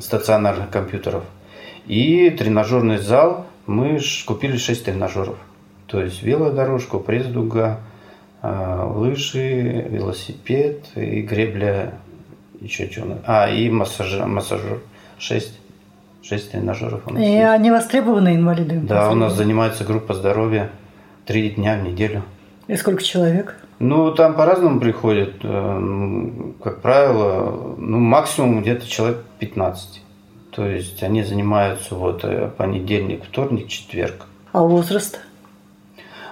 стационарных 0.00 0.70
компьютеров. 0.70 1.24
И 1.86 2.30
тренажерный 2.30 2.98
зал 2.98 3.46
мы 3.66 4.00
купили 4.26 4.56
6 4.56 4.84
тренажеров. 4.84 5.36
То 5.90 6.00
есть 6.00 6.22
велодорожку, 6.22 7.00
пресс-дуга, 7.00 7.80
э, 8.42 8.90
лыжи, 8.94 9.86
велосипед 9.90 10.86
и 10.94 11.22
гребля, 11.22 11.94
еще 12.60 12.88
что 12.90 13.18
А, 13.26 13.48
и 13.48 13.68
массажер, 13.68 14.26
массажер 14.26 14.80
6. 15.18 15.58
6 16.22 16.52
тренажеров 16.52 17.02
у 17.06 17.14
нас. 17.14 17.22
И 17.22 17.26
есть. 17.26 17.44
они 17.44 17.70
востребованы 17.70 18.36
инвалиды? 18.36 18.76
Да, 18.76 19.10
у 19.10 19.14
нас 19.14 19.32
занимается 19.32 19.84
группа 19.84 20.14
здоровья 20.14 20.70
три 21.26 21.50
дня 21.50 21.76
в 21.76 21.82
неделю. 21.82 22.22
И 22.68 22.76
сколько 22.76 23.02
человек? 23.02 23.56
Ну, 23.80 24.12
там 24.12 24.34
по-разному 24.34 24.78
приходят. 24.78 25.34
Э, 25.42 26.30
как 26.62 26.82
правило, 26.82 27.74
ну, 27.78 27.98
максимум 27.98 28.60
где-то 28.60 28.86
человек 28.86 29.24
15. 29.40 30.02
То 30.52 30.66
есть 30.66 31.02
они 31.02 31.24
занимаются 31.24 31.94
вот 31.96 32.20
э, 32.22 32.50
понедельник, 32.56 33.24
вторник, 33.24 33.68
четверг. 33.68 34.26
А 34.52 34.62
возраст? 34.62 35.18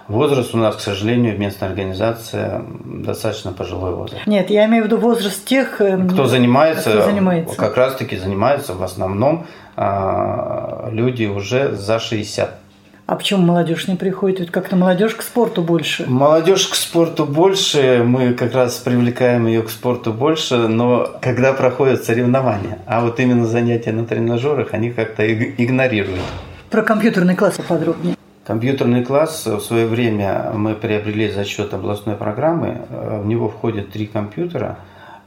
Возраст 0.09 0.55
у 0.55 0.59
нас, 0.59 0.77
к 0.77 0.81
сожалению, 0.81 1.39
местная 1.39 1.69
организация 1.69 2.63
достаточно 2.85 3.53
пожилой 3.53 3.95
возраст. 3.95 4.27
Нет, 4.27 4.49
я 4.49 4.65
имею 4.65 4.85
в 4.85 4.87
виду 4.87 4.97
возраст 4.97 5.45
тех, 5.45 5.83
эм, 5.83 6.09
кто 6.09 6.27
занимается, 6.27 6.91
кто 6.91 7.03
занимается. 7.03 7.57
как 7.57 7.77
раз-таки 7.77 8.17
занимаются 8.17 8.73
в 8.73 8.83
основном 8.83 9.47
а, 9.77 10.89
люди 10.91 11.27
уже 11.27 11.75
за 11.77 11.99
60 11.99 12.59
а 13.07 13.17
почему 13.17 13.41
молодежь 13.41 13.89
не 13.89 13.97
приходит? 13.97 14.41
Ведь 14.41 14.51
как-то 14.51 14.77
молодежь 14.77 15.15
к 15.15 15.23
спорту 15.23 15.63
больше. 15.63 16.05
Молодежь 16.07 16.67
к 16.67 16.75
спорту 16.75 17.25
больше, 17.25 18.03
мы 18.05 18.35
как 18.35 18.53
раз 18.53 18.77
привлекаем 18.77 19.47
ее 19.47 19.63
к 19.63 19.71
спорту 19.71 20.13
больше, 20.13 20.69
но 20.69 21.09
когда 21.23 21.55
проходят 21.55 22.05
соревнования, 22.05 22.81
а 22.85 23.01
вот 23.01 23.19
именно 23.19 23.47
занятия 23.47 23.93
на 23.93 24.05
тренажерах, 24.05 24.75
они 24.75 24.91
как-то 24.91 25.27
игнорируют. 25.27 26.21
Про 26.69 26.83
компьютерный 26.83 27.35
класс 27.35 27.55
поподробнее. 27.55 28.18
Компьютерный 28.49 29.05
класс 29.05 29.45
в 29.45 29.61
свое 29.61 29.85
время 29.85 30.53
мы 30.55 30.75
приобрели 30.75 31.31
за 31.31 31.45
счет 31.45 31.75
областной 31.75 32.17
программы. 32.17 32.81
В 32.89 33.27
него 33.27 33.51
входят 33.51 33.91
три 33.91 34.07
компьютера, 34.07 34.79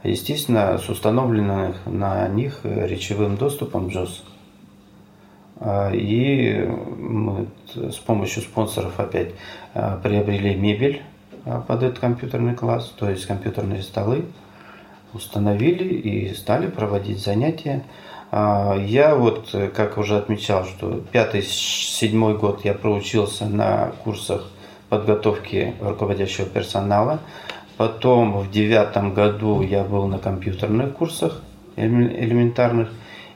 естественно, 0.02 0.76
с 0.76 0.88
установленным 0.88 1.72
на 1.86 2.26
них 2.26 2.58
речевым 2.64 3.36
доступом 3.36 3.86
JOS. 3.86 4.24
И 5.94 6.68
мы 6.98 7.46
с 7.76 7.98
помощью 7.98 8.42
спонсоров 8.42 8.98
опять 8.98 9.28
а, 9.72 10.00
приобрели 10.02 10.56
мебель 10.56 11.02
а, 11.44 11.60
под 11.60 11.84
этот 11.84 12.00
компьютерный 12.00 12.56
класс, 12.56 12.92
то 12.98 13.08
есть 13.08 13.26
компьютерные 13.26 13.82
столы, 13.82 14.24
установили 15.12 15.84
и 15.84 16.34
стали 16.34 16.66
проводить 16.66 17.22
занятия. 17.22 17.84
А, 18.34 18.74
я 18.78 19.14
вот, 19.14 19.54
как 19.74 19.98
уже 19.98 20.16
отмечал, 20.16 20.64
что 20.64 21.02
пятый-седьмой 21.12 22.38
год 22.38 22.64
я 22.64 22.72
проучился 22.72 23.44
на 23.44 23.92
курсах 24.02 24.48
подготовки 24.88 25.74
руководящего 25.82 26.46
персонала. 26.46 27.20
Потом 27.76 28.38
в 28.38 28.50
девятом 28.50 29.12
году 29.12 29.60
я 29.60 29.84
был 29.84 30.06
на 30.06 30.18
компьютерных 30.18 30.94
курсах 30.94 31.42
элементарных. 31.76 32.88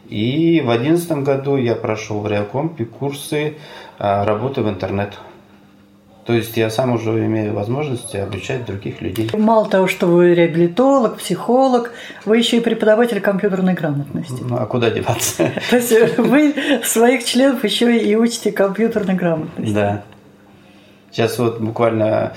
И 0.08 0.62
в 0.64 0.70
одиннадцатом 0.70 1.24
году 1.24 1.56
я 1.56 1.74
прошел 1.74 2.20
в 2.20 2.26
Реакомпе 2.26 2.86
курсы 2.86 3.58
а, 3.98 4.24
работы 4.24 4.62
в 4.62 4.68
интернет. 4.68 5.18
То 6.26 6.32
есть 6.32 6.56
я 6.56 6.70
сам 6.70 6.92
уже 6.92 7.24
имею 7.26 7.54
возможность 7.54 8.14
обучать 8.16 8.66
других 8.66 9.00
людей. 9.00 9.30
Мало 9.32 9.68
того, 9.68 9.86
что 9.86 10.08
вы 10.08 10.34
реабилитолог, 10.34 11.18
психолог, 11.18 11.92
вы 12.24 12.38
еще 12.38 12.56
и 12.56 12.60
преподаватель 12.60 13.20
компьютерной 13.20 13.74
грамотности. 13.74 14.42
Ну 14.42 14.56
а 14.56 14.66
куда 14.66 14.90
деваться? 14.90 15.52
То 15.70 15.76
есть 15.76 16.18
вы 16.18 16.54
своих 16.82 17.24
членов 17.24 17.62
еще 17.62 17.96
и 17.96 18.16
учите 18.16 18.50
компьютерной 18.50 19.14
грамотности. 19.14 19.72
Да. 19.72 20.02
Сейчас 21.12 21.38
вот 21.38 21.60
буквально 21.60 22.32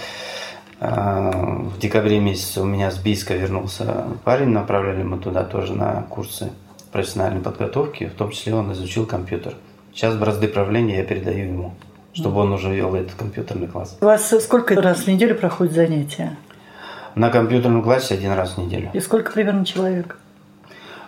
а, 0.80 1.32
в 1.32 1.80
декабре 1.80 2.20
месяце 2.20 2.62
у 2.62 2.66
меня 2.66 2.92
с 2.92 3.00
Бийска 3.00 3.36
вернулся 3.36 4.06
парень, 4.24 4.50
направляли 4.50 5.02
мы 5.02 5.18
туда 5.18 5.44
тоже 5.44 5.74
на 5.74 6.04
курсы 6.04 6.52
профессиональной 6.92 7.42
подготовки, 7.42 8.06
в 8.06 8.14
том 8.14 8.30
числе 8.30 8.54
он 8.54 8.72
изучил 8.72 9.08
компьютер. 9.08 9.56
Сейчас 9.96 10.16
бразды 10.16 10.48
правления 10.48 10.98
я 10.98 11.04
передаю 11.04 11.48
ему 11.48 11.74
чтобы 12.14 12.42
он 12.42 12.52
уже 12.52 12.74
вел 12.74 12.96
этот 12.96 13.14
компьютерный 13.14 13.68
класс. 13.68 13.98
У 14.02 14.06
вас 14.06 14.34
сколько 14.42 14.76
раз 14.82 15.00
в 15.02 15.08
неделю 15.08 15.36
проходят 15.36 15.74
занятия? 15.74 16.38
На 17.16 17.30
компьютерном 17.30 17.84
классе 17.84 18.16
один 18.16 18.34
раз 18.34 18.54
в 18.54 18.58
неделю. 18.60 18.90
И 18.94 19.00
сколько 19.00 19.32
примерно 19.32 19.66
человек? 19.66 20.18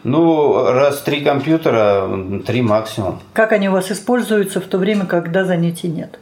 Ну, 0.04 0.72
раз 0.72 1.02
три 1.02 1.22
компьютера, 1.22 2.10
три 2.46 2.62
максимум. 2.62 3.20
Как 3.34 3.52
они 3.52 3.70
у 3.70 3.74
вас 3.74 3.92
используются 3.92 4.60
в 4.60 4.66
то 4.66 4.80
время, 4.80 5.06
когда 5.06 5.46
занятий 5.46 5.88
нет? 5.88 6.18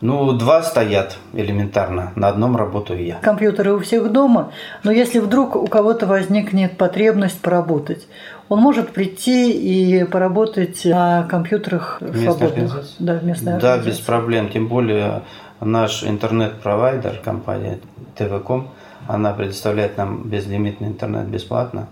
Ну, 0.00 0.32
два 0.32 0.62
стоят 0.62 1.18
элементарно. 1.32 2.12
На 2.14 2.28
одном 2.28 2.56
работаю 2.56 3.04
я. 3.04 3.16
Компьютеры 3.16 3.74
у 3.74 3.80
всех 3.80 4.12
дома, 4.12 4.52
но 4.84 4.92
если 4.92 5.18
вдруг 5.18 5.56
у 5.56 5.66
кого-то 5.66 6.06
возникнет 6.06 6.78
потребность 6.78 7.40
поработать, 7.40 8.06
он 8.48 8.60
может 8.60 8.92
прийти 8.92 9.52
и 9.52 10.04
поработать 10.04 10.84
на 10.84 11.24
компьютерах 11.24 12.00
свободных. 12.14 12.84
Да, 12.98 13.20
местной 13.20 13.60
Да, 13.60 13.78
без 13.78 13.98
проблем. 13.98 14.48
Тем 14.48 14.68
более 14.68 15.22
наш 15.60 16.04
интернет-провайдер, 16.04 17.20
компания 17.22 17.78
ТВКом, 18.16 18.70
она 19.06 19.32
предоставляет 19.32 19.96
нам 19.96 20.22
безлимитный 20.28 20.88
интернет 20.88 21.26
бесплатно. 21.28 21.88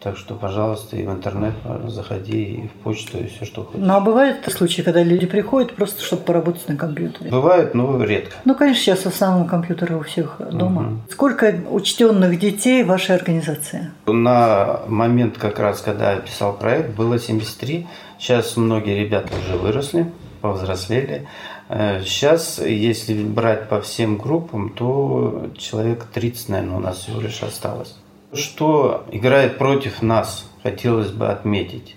Так 0.00 0.16
что, 0.16 0.34
пожалуйста, 0.34 0.96
и 0.96 1.02
в 1.02 1.10
интернет 1.10 1.54
заходи, 1.88 2.44
и 2.44 2.68
в 2.68 2.72
почту, 2.84 3.18
и 3.18 3.26
все, 3.26 3.44
что 3.44 3.64
хочешь. 3.64 3.84
Ну, 3.84 3.94
а 3.94 4.00
бывают 4.00 4.36
случаи, 4.52 4.82
когда 4.82 5.02
люди 5.02 5.26
приходят 5.26 5.74
просто, 5.74 6.04
чтобы 6.04 6.22
поработать 6.22 6.68
на 6.68 6.76
компьютере? 6.76 7.30
Бывает, 7.30 7.74
но 7.74 8.02
редко. 8.04 8.36
Ну, 8.44 8.54
конечно, 8.54 8.80
сейчас 8.80 9.00
в 9.00 9.06
основном 9.06 9.48
компьютеры 9.48 9.96
у 9.96 10.02
всех 10.02 10.40
дома. 10.52 10.82
Угу. 10.82 11.00
Сколько 11.10 11.52
учтенных 11.68 12.38
детей 12.38 12.84
в 12.84 12.86
вашей 12.86 13.16
организации? 13.16 13.90
На 14.06 14.82
момент 14.86 15.36
как 15.36 15.58
раз, 15.58 15.80
когда 15.80 16.12
я 16.12 16.20
писал 16.20 16.56
проект, 16.56 16.94
было 16.94 17.18
73. 17.18 17.86
Сейчас 18.20 18.56
многие 18.56 19.00
ребята 19.00 19.32
уже 19.36 19.58
выросли, 19.58 20.12
повзрослели. 20.40 21.26
Сейчас, 21.68 22.58
э, 22.60 22.72
если 22.72 23.22
брать 23.22 23.68
по 23.68 23.80
всем 23.82 24.16
группам, 24.16 24.70
то 24.70 25.50
человек 25.58 26.04
30, 26.04 26.48
наверное, 26.48 26.76
у 26.76 26.80
нас 26.80 26.98
всего 26.98 27.20
лишь 27.20 27.42
осталось. 27.42 27.94
Что 28.32 29.06
играет 29.10 29.58
против 29.58 30.02
нас, 30.02 30.50
хотелось 30.62 31.10
бы 31.10 31.28
отметить. 31.28 31.96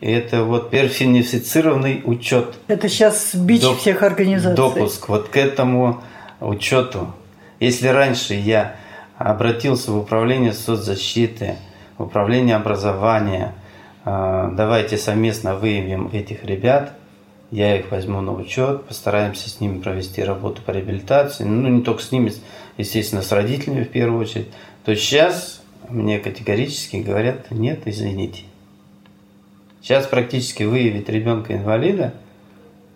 Это 0.00 0.44
вот 0.44 0.70
персонифицированный 0.70 2.02
учет. 2.04 2.54
Это 2.68 2.88
сейчас 2.88 3.34
бич 3.34 3.62
Доп, 3.62 3.78
всех 3.78 4.02
организаций. 4.02 4.56
Допуск 4.56 5.08
вот 5.08 5.28
к 5.28 5.36
этому 5.36 6.02
учету. 6.40 7.12
Если 7.58 7.88
раньше 7.88 8.34
я 8.34 8.76
обратился 9.16 9.90
в 9.90 9.98
управление 9.98 10.52
соцзащиты, 10.52 11.56
в 11.96 12.04
управление 12.04 12.54
образования, 12.54 13.54
а, 14.04 14.50
давайте 14.52 14.96
совместно 14.96 15.56
выявим 15.56 16.10
этих 16.12 16.44
ребят, 16.44 16.92
я 17.50 17.76
их 17.76 17.90
возьму 17.90 18.20
на 18.20 18.32
учет, 18.32 18.84
постараемся 18.84 19.50
с 19.50 19.60
ними 19.60 19.80
провести 19.80 20.22
работу 20.22 20.62
по 20.62 20.70
реабилитации, 20.70 21.44
ну 21.44 21.68
не 21.68 21.82
только 21.82 22.02
с 22.02 22.12
ними, 22.12 22.32
естественно, 22.76 23.22
с 23.22 23.32
родителями 23.32 23.84
в 23.84 23.88
первую 23.88 24.20
очередь, 24.20 24.48
то 24.88 24.96
сейчас 24.96 25.60
мне 25.90 26.18
категорически 26.18 26.96
говорят, 26.96 27.50
нет, 27.50 27.80
извините. 27.84 28.44
Сейчас 29.82 30.06
практически 30.06 30.62
выявить 30.62 31.10
ребенка-инвалида 31.10 32.14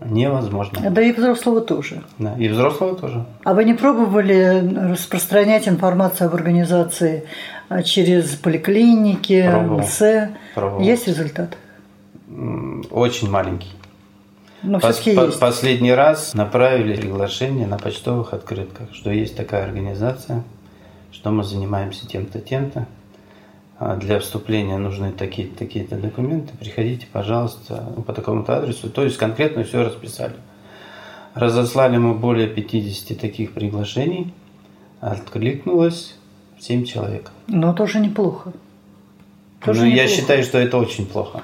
невозможно. 0.02 0.90
Да 0.90 1.02
и 1.02 1.12
взрослого 1.12 1.61
тоже. 1.61 2.02
Да, 2.18 2.35
и 2.38 2.48
взрослого 2.48 2.96
тоже. 2.96 3.26
А 3.44 3.52
вы 3.52 3.64
не 3.64 3.74
пробовали 3.74 4.90
распространять 4.90 5.68
информацию 5.68 6.28
об 6.28 6.35
организации 6.35 7.24
а, 7.68 7.83
через 7.83 8.37
поликлиники, 8.37 9.46
Пробовал. 9.46 9.81
МС? 9.81 10.02
Пробовал. 10.55 10.81
Есть 10.81 11.09
результат? 11.09 11.59
Очень 12.90 13.28
маленький. 13.28 13.72
Но 14.62 14.81
по, 14.81 14.94
по, 14.94 15.11
есть. 15.11 15.38
Последний 15.38 15.92
раз 15.92 16.33
направили 16.33 16.96
приглашение 16.96 17.66
на 17.66 17.76
почтовых 17.76 18.33
открытках, 18.33 18.94
что 18.94 19.11
есть 19.11 19.37
такая 19.37 19.64
организация– 19.64 20.42
что 21.12 21.31
мы 21.31 21.44
занимаемся 21.44 22.07
тем-то, 22.07 22.40
тем-то. 22.40 22.87
А 23.79 23.96
для 23.96 24.18
вступления 24.20 24.79
нужны 24.79 25.12
такие-то, 25.12 25.59
такие-то 25.59 25.96
документы. 25.96 26.53
Приходите, 26.59 27.07
пожалуйста, 27.12 27.92
по 28.07 28.12
такому-то 28.12 28.57
адресу. 28.57 28.90
То 28.90 29.05
есть 29.05 29.16
конкретно 29.16 29.64
все 29.64 29.83
расписали. 29.85 30.35
Разослали 31.35 31.96
мы 31.96 32.14
более 32.14 32.48
50 32.48 33.18
таких 33.18 33.53
приглашений. 33.53 34.33
Откликнулось 35.01 36.14
7 36.61 36.85
человек. 36.85 37.31
Но 37.48 37.72
тоже 37.72 37.98
неплохо. 37.98 38.53
Тоже 39.64 39.81
ну, 39.81 39.87
неплохо. 39.87 40.03
я 40.03 40.09
считаю, 40.09 40.42
что 40.44 40.59
это 40.59 40.79
очень 40.79 41.07
плохо. 41.07 41.42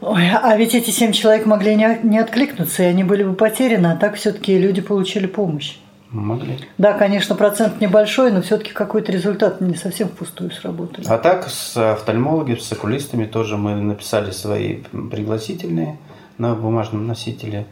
Ой, 0.00 0.30
а 0.30 0.56
ведь 0.56 0.74
эти 0.74 0.90
семь 0.90 1.12
человек 1.12 1.46
могли 1.46 1.74
не, 1.74 1.98
не 2.02 2.18
откликнуться, 2.18 2.82
и 2.82 2.86
они 2.86 3.02
были 3.02 3.24
бы 3.24 3.34
потеряны, 3.34 3.88
а 3.88 3.96
так 3.96 4.14
все-таки 4.14 4.58
люди 4.58 4.80
получили 4.80 5.26
помощь. 5.26 5.76
Могли. 6.10 6.58
Да, 6.78 6.92
конечно, 6.92 7.34
процент 7.34 7.80
небольшой, 7.80 8.30
но 8.30 8.40
все-таки 8.40 8.72
какой-то 8.72 9.10
результат 9.10 9.60
не 9.60 9.74
совсем 9.74 10.08
впустую 10.08 10.50
сработали. 10.50 11.04
А 11.08 11.18
так 11.18 11.48
с 11.48 11.76
офтальмологами, 11.76 12.56
с 12.56 12.70
окулистами 12.72 13.26
тоже 13.26 13.56
мы 13.56 13.74
написали 13.74 14.30
свои 14.30 14.82
пригласительные 14.92 15.98
на 16.38 16.54
бумажном 16.54 17.06
носителе. 17.06 17.66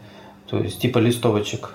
То 0.48 0.58
есть 0.58 0.80
типа 0.80 0.98
листовочек 0.98 1.74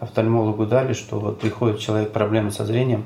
офтальмологу 0.00 0.66
дали, 0.66 0.94
что 0.94 1.20
вот 1.20 1.40
приходит 1.40 1.78
человек 1.78 2.10
проблемы 2.12 2.50
со 2.50 2.64
зрением, 2.64 3.04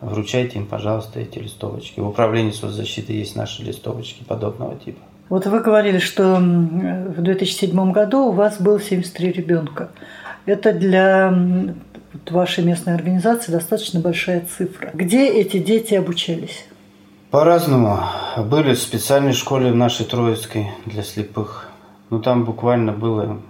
вручайте 0.00 0.58
им, 0.58 0.66
пожалуйста, 0.66 1.20
эти 1.20 1.38
листовочки. 1.38 2.00
В 2.00 2.08
управлении 2.08 2.52
соцзащиты 2.52 3.12
есть 3.12 3.36
наши 3.36 3.62
листовочки 3.62 4.24
подобного 4.24 4.76
типа. 4.76 5.00
Вот 5.28 5.46
вы 5.46 5.60
говорили, 5.60 5.98
что 5.98 6.36
в 6.36 7.20
2007 7.20 7.92
году 7.92 8.26
у 8.26 8.32
вас 8.32 8.60
было 8.60 8.80
73 8.80 9.32
ребенка. 9.32 9.90
Это 10.46 10.72
для 10.72 11.34
вот 12.16 12.30
вашей 12.30 12.64
местной 12.64 12.94
организации 12.94 13.52
достаточно 13.52 14.00
большая 14.00 14.44
цифра. 14.56 14.90
Где 14.94 15.28
эти 15.28 15.58
дети 15.58 15.94
обучались? 15.94 16.64
По-разному. 17.30 18.00
Были 18.38 18.74
в 18.74 18.78
специальной 18.78 19.32
школе 19.32 19.72
нашей 19.72 20.06
Троицкой 20.06 20.68
для 20.86 21.02
слепых. 21.02 21.70
Ну, 22.08 22.20
там 22.20 22.44
буквально 22.44 22.92
было 22.92 23.40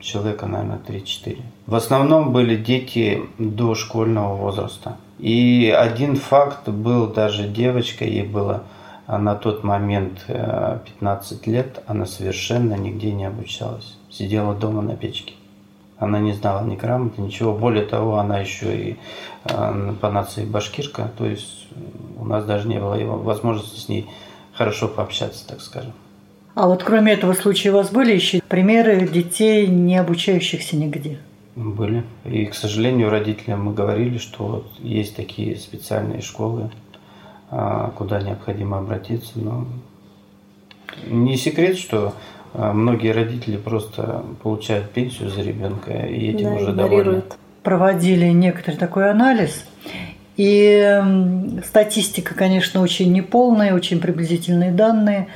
человека, 0.00 0.46
наверное, 0.46 0.80
3-4. 0.86 1.38
В 1.66 1.74
основном 1.74 2.32
были 2.32 2.56
дети 2.56 3.22
до 3.38 3.74
школьного 3.74 4.36
возраста. 4.36 4.98
И 5.18 5.74
один 5.76 6.16
факт 6.16 6.68
был 6.68 7.06
даже 7.06 7.48
девочка, 7.48 8.04
ей 8.04 8.24
было 8.24 8.64
на 9.08 9.34
тот 9.34 9.64
момент 9.64 10.24
15 10.26 11.46
э, 11.46 11.50
лет, 11.50 11.82
она 11.86 12.06
совершенно 12.06 12.74
нигде 12.74 13.12
не 13.12 13.24
обучалась. 13.24 13.96
Сидела 14.10 14.54
дома 14.54 14.82
на 14.82 14.94
печке. 14.94 15.34
Она 16.02 16.18
не 16.18 16.32
знала 16.32 16.66
ни 16.66 16.74
грамоты, 16.74 17.22
ничего. 17.22 17.54
Более 17.54 17.84
того, 17.84 18.18
она 18.18 18.40
еще 18.40 18.76
и 18.76 18.96
э, 19.44 19.94
по 20.00 20.10
нации 20.10 20.44
башкирка. 20.44 21.12
То 21.16 21.26
есть 21.26 21.68
у 22.18 22.24
нас 22.24 22.44
даже 22.44 22.66
не 22.66 22.80
было 22.80 22.96
возможности 22.96 23.78
с 23.78 23.88
ней 23.88 24.10
хорошо 24.52 24.88
пообщаться, 24.88 25.46
так 25.46 25.60
скажем. 25.60 25.92
А 26.54 26.66
вот 26.66 26.82
кроме 26.82 27.12
этого 27.12 27.34
случая 27.34 27.70
у 27.70 27.74
вас 27.74 27.90
были 27.90 28.12
еще 28.12 28.40
примеры 28.48 29.06
детей, 29.06 29.68
не 29.68 29.96
обучающихся 29.96 30.76
нигде? 30.76 31.18
Были. 31.54 32.02
И, 32.24 32.46
к 32.46 32.54
сожалению, 32.54 33.08
родителям 33.08 33.64
мы 33.64 33.72
говорили, 33.72 34.18
что 34.18 34.44
вот 34.44 34.66
есть 34.80 35.14
такие 35.14 35.56
специальные 35.56 36.20
школы, 36.20 36.70
а, 37.50 37.90
куда 37.96 38.20
необходимо 38.20 38.78
обратиться. 38.78 39.32
Но 39.36 39.66
не 41.06 41.36
секрет, 41.36 41.78
что 41.78 42.12
многие 42.54 43.12
родители 43.12 43.56
просто 43.56 44.24
получают 44.42 44.90
пенсию 44.90 45.30
за 45.30 45.42
ребенка 45.42 45.92
и 45.92 46.30
этим 46.32 46.44
да, 46.44 46.54
уже 46.54 46.72
довольны. 46.72 47.22
Проводили 47.62 48.26
некоторый 48.26 48.76
такой 48.76 49.10
анализ 49.10 49.64
И 50.36 51.00
статистика, 51.64 52.34
конечно, 52.34 52.80
очень 52.82 53.12
неполная, 53.12 53.74
очень 53.74 54.00
приблизительные 54.00 54.72
данные, 54.72 55.28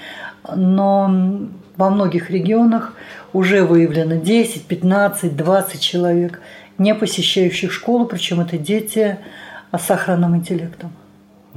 но 0.55 1.48
во 1.76 1.90
многих 1.90 2.31
регионах 2.31 2.94
уже 3.33 3.62
выявлено 3.64 4.16
10, 4.16 4.66
15, 4.66 5.37
20 5.37 5.81
человек, 5.81 6.40
не 6.79 6.94
посещающих 6.94 7.72
школу, 7.72 8.07
причем 8.07 8.40
это 8.40 8.59
дети 8.59 9.18
с 9.72 9.83
сохранным 9.83 10.37
интеллектом. 10.37 10.92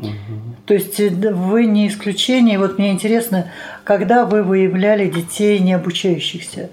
Угу. 0.08 0.50
То 0.66 0.74
есть 0.74 1.00
э, 1.00 1.10
вы 1.10 1.66
не 1.66 1.88
исключение. 1.88 2.60
Вот 2.60 2.78
мне 2.78 2.92
интересно, 2.92 3.52
когда 3.84 4.26
вы 4.26 4.44
выявляли 4.44 5.10
детей 5.10 5.60
не 5.60 5.74
обучающихся, 5.74 6.70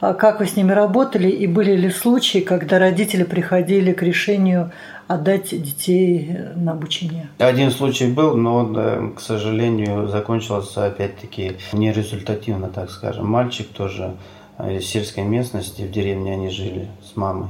а 0.00 0.14
как 0.14 0.40
вы 0.40 0.46
с 0.46 0.56
ними 0.56 0.72
работали 0.72 1.28
и 1.28 1.46
были 1.46 1.74
ли 1.74 1.90
случаи, 1.90 2.38
когда 2.38 2.78
родители 2.78 3.24
приходили 3.24 3.92
к 3.92 4.02
решению 4.02 4.70
отдать 5.08 5.50
детей 5.50 6.36
на 6.54 6.72
обучение? 6.72 7.28
Один 7.38 7.70
случай 7.70 8.06
был, 8.06 8.36
но 8.36 8.56
он, 8.56 9.14
к 9.14 9.20
сожалению, 9.20 10.08
закончился 10.08 10.86
опять-таки 10.86 11.56
нерезультативно, 11.72 12.68
так 12.68 12.90
скажем. 12.90 13.28
Мальчик 13.28 13.68
тоже 13.68 14.14
э, 14.58 14.76
из 14.76 14.86
сельской 14.86 15.24
местности, 15.24 15.82
в 15.82 15.90
деревне 15.90 16.34
они 16.34 16.50
жили 16.50 16.88
с 17.02 17.16
мамой. 17.16 17.48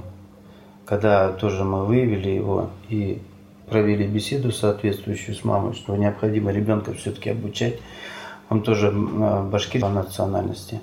Когда 0.87 1.33
тоже 1.33 1.65
мы 1.65 1.85
выявили 1.85 2.31
его 2.31 2.71
и 2.89 3.21
провели 3.69 4.07
беседу 4.07 4.53
соответствующую 4.53 5.35
с 5.35 5.45
мамой, 5.45 5.75
что 5.75 5.97
необходимо 5.97 6.53
ребенка 6.53 6.93
все-таки 6.95 7.31
обучать, 7.31 7.75
он 8.51 8.63
тоже 8.63 8.91
башкир 8.91 9.83
по 9.83 9.89
национальности. 9.89 10.81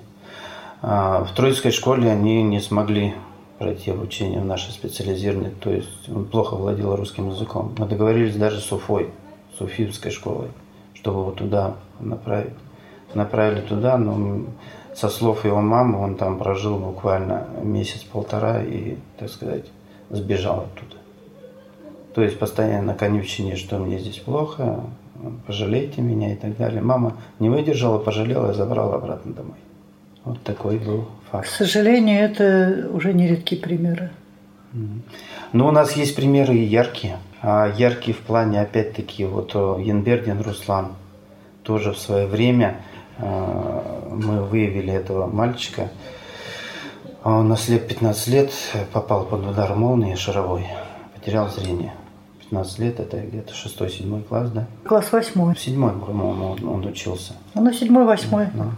А, 0.82 1.24
в 1.24 1.32
Троицкой 1.32 1.72
школе 1.72 2.10
они 2.10 2.42
не 2.42 2.60
смогли 2.60 3.14
пройти 3.58 3.90
обучение 3.90 4.40
в 4.40 4.44
нашей 4.44 4.72
специализированной, 4.72 5.50
то 5.60 5.70
есть 5.70 6.08
он 6.08 6.26
плохо 6.26 6.54
владел 6.54 6.94
русским 6.94 7.30
языком. 7.30 7.74
Мы 7.78 7.86
договорились 7.86 8.36
даже 8.36 8.60
с 8.60 8.70
Уфой, 8.70 9.10
с 9.56 9.60
Уфимской 9.60 10.10
школой, 10.10 10.48
чтобы 10.94 11.20
его 11.20 11.30
туда 11.32 11.76
направить. 12.00 12.52
Направили 13.14 13.62
туда, 13.62 13.96
но 13.96 14.44
со 14.94 15.08
слов 15.08 15.44
его 15.44 15.62
мамы 15.62 15.98
он 16.02 16.16
там 16.16 16.38
прожил 16.38 16.78
буквально 16.78 17.46
месяц-полтора 17.62 18.62
и, 18.62 18.96
так 19.18 19.30
сказать, 19.30 19.64
сбежал 20.10 20.60
оттуда. 20.60 20.95
То 22.16 22.22
есть 22.22 22.38
постоянно 22.38 22.82
на 22.82 22.94
конючине, 22.94 23.56
что 23.56 23.76
мне 23.76 23.98
здесь 23.98 24.20
плохо, 24.20 24.80
пожалейте 25.46 26.00
меня 26.00 26.32
и 26.32 26.34
так 26.34 26.56
далее. 26.56 26.80
Мама 26.80 27.18
не 27.40 27.50
выдержала, 27.50 27.98
пожалела 27.98 28.52
и 28.52 28.54
забрала 28.54 28.94
обратно 28.94 29.34
домой. 29.34 29.58
Вот 30.24 30.42
такой 30.42 30.78
был 30.78 31.10
факт. 31.30 31.46
К 31.46 31.50
сожалению, 31.50 32.22
это 32.22 32.88
уже 32.90 33.12
не 33.12 33.28
редкие 33.28 33.60
примеры. 33.60 34.12
Но 35.52 35.68
у 35.68 35.70
нас 35.70 35.92
есть 35.92 36.16
примеры 36.16 36.56
и 36.56 36.64
яркие. 36.64 37.18
А 37.42 37.70
яркие 37.76 38.16
в 38.16 38.20
плане, 38.20 38.62
опять-таки, 38.62 39.26
вот 39.26 39.54
Янбердин 39.54 40.40
Руслан. 40.40 40.92
Тоже 41.64 41.92
в 41.92 41.98
свое 41.98 42.26
время 42.26 42.80
а, 43.18 44.08
мы 44.10 44.42
выявили 44.42 44.90
этого 44.90 45.26
мальчика. 45.26 45.90
А 47.22 47.40
он 47.40 47.48
на 47.48 47.58
след 47.58 47.86
15 47.86 48.28
лет 48.28 48.52
попал 48.94 49.26
под 49.26 49.46
удар 49.46 49.74
молнии 49.74 50.14
шаровой, 50.14 50.66
потерял 51.14 51.50
зрение. 51.50 51.92
15 52.50 52.78
лет, 52.78 53.00
это 53.00 53.20
где-то 53.20 53.52
6-7 53.52 54.22
класс, 54.24 54.50
да? 54.50 54.66
Класс 54.84 55.12
8. 55.12 55.54
В 55.54 55.58
7, 55.58 56.00
по-моему, 56.00 56.52
он, 56.52 56.68
он 56.68 56.86
учился. 56.86 57.34
Ну, 57.54 57.70
7-8. 57.70 58.50
Да. 58.54 58.70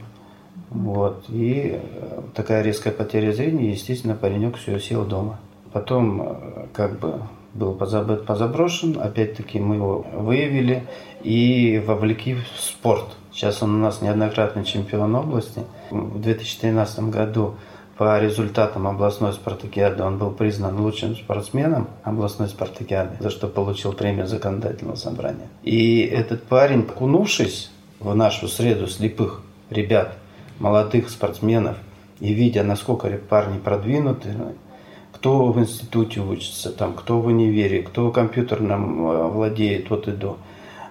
Вот. 0.70 1.24
И 1.28 1.80
э, 1.80 2.20
такая 2.34 2.62
резкая 2.62 2.92
потеря 2.92 3.32
зрения, 3.32 3.70
естественно, 3.70 4.14
паренек 4.14 4.56
все 4.56 4.78
сел 4.78 5.04
дома. 5.04 5.38
Потом 5.72 6.22
э, 6.22 6.66
как 6.72 6.98
бы 6.98 7.20
был 7.54 7.74
позаброшен, 7.74 8.98
опять-таки 9.00 9.58
мы 9.58 9.76
его 9.76 10.06
выявили 10.12 10.84
и 11.22 11.82
вовлекли 11.84 12.34
в 12.34 12.60
спорт. 12.60 13.16
Сейчас 13.32 13.62
он 13.62 13.76
у 13.76 13.78
нас 13.78 14.02
неоднократный 14.02 14.64
чемпион 14.64 15.14
области. 15.14 15.62
В 15.90 16.20
2013 16.20 17.10
году 17.10 17.54
по 17.98 18.18
результатам 18.20 18.86
областной 18.86 19.32
спартакиады 19.32 20.02
он 20.04 20.18
был 20.18 20.30
признан 20.30 20.80
лучшим 20.80 21.16
спортсменом 21.16 21.88
областной 22.04 22.48
спартакиады, 22.48 23.16
за 23.20 23.30
что 23.30 23.48
получил 23.48 23.92
премию 23.92 24.26
законодательного 24.26 24.96
собрания. 24.96 25.48
И 25.64 26.00
этот 26.00 26.44
парень, 26.44 26.86
окунувшись 26.88 27.70
в 28.00 28.14
нашу 28.14 28.48
среду 28.48 28.86
слепых 28.86 29.42
ребят– 29.70 30.14
молодых 30.58 31.10
спортсменов 31.10 31.76
и 32.20 32.32
видя, 32.32 32.62
насколько 32.62 33.08
парни 33.08 33.58
продвинуты, 33.58 34.34
кто 35.12 35.46
в 35.46 35.58
институте 35.58 36.20
учится, 36.20 36.72
там, 36.72 36.94
кто 36.94 37.20
в 37.20 37.26
универе, 37.26 37.82
кто 37.82 38.10
компьютерным 38.10 39.08
э, 39.08 39.28
владеет 39.28 39.90
вот 39.90 40.08
и 40.08 40.12
до, 40.12 40.38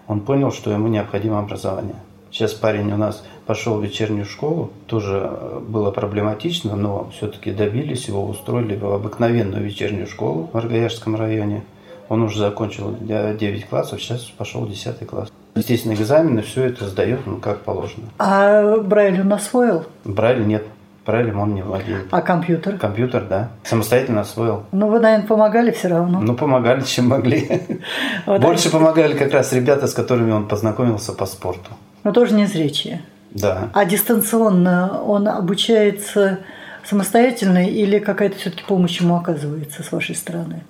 он 0.07 0.21
понял, 0.21 0.51
что 0.51 0.71
ему 0.71 0.87
необходимо 0.87 1.39
образование. 1.39 1.95
Сейчас 2.31 2.53
парень 2.53 2.91
у 2.91 2.97
нас 2.97 3.23
пошел 3.45 3.77
в 3.77 3.83
вечернюю 3.83 4.25
школу, 4.25 4.71
тоже 4.85 5.21
э, 5.23 5.59
было 5.59 5.91
проблематично, 5.91 6.75
но 6.75 7.09
все-таки 7.15 7.51
добились 7.51 8.07
его, 8.07 8.25
устроили 8.25 8.75
в 8.75 8.85
обыкновенную 8.85 9.63
вечернюю 9.63 10.07
школу 10.07 10.49
в 10.51 10.57
Аргаяшском 10.57 11.15
районе. 11.15 11.63
Он 12.09 12.21
уже 12.23 12.39
закончил 12.39 12.95
9 12.99 13.67
классов, 13.67 14.01
сейчас 14.01 14.23
пошел 14.23 14.65
10 14.65 15.05
класс. 15.07 15.31
Естественно, 15.55 15.93
экзамены, 15.93 16.41
все 16.41 16.65
это 16.65 16.87
сдает, 16.87 17.21
ну, 17.25 17.37
как 17.37 17.61
положено. 17.61 18.07
А 18.19 18.77
Брайль 18.77 19.21
он 19.21 19.33
освоил? 19.33 19.85
Брайль 20.05 20.45
нет. 20.45 20.63
Брайлем 21.07 21.39
он 21.39 21.55
не 21.55 21.61
владеет. 21.61 22.07
А 22.11 22.21
компьютер? 22.21 22.77
Компьютер, 22.77 23.23
да. 23.23 23.51
Самостоятельно 23.63 24.21
освоил. 24.21 24.63
Ну, 24.73 24.89
вы, 24.89 24.99
наверное, 24.99 25.25
помогали 25.25 25.71
все 25.71 25.87
равно. 25.87 26.19
Ну, 26.19 26.35
помогали, 26.35 26.81
чем 26.81 27.07
могли. 27.07 27.61
Вот 28.25 28.41
Больше 28.41 28.69
помогали 28.69 29.17
как 29.17 29.31
раз 29.31 29.53
ребята, 29.53 29.87
с 29.87 29.93
которыми 29.93 30.31
он 30.31 30.49
познакомился 30.49 31.13
по 31.13 31.25
спорту. 31.25 31.69
Но 32.07 32.13
тоже 32.13 32.35
не 32.35 32.45
зрячие. 32.45 33.01
Да. 33.31 33.69
А 33.73 33.83
дистанционно 33.83 35.03
он 35.03 35.27
обучается 35.27 36.39
самостоятельно 36.85 37.69
или 37.69 37.99
какая-то 37.99 38.37
все-таки 38.37 38.63
помощь 38.65 39.01
ему 39.01 39.17
оказывается 39.17 39.83
с 39.83 39.91
вашей 39.91 40.15
стороны? 40.15 40.63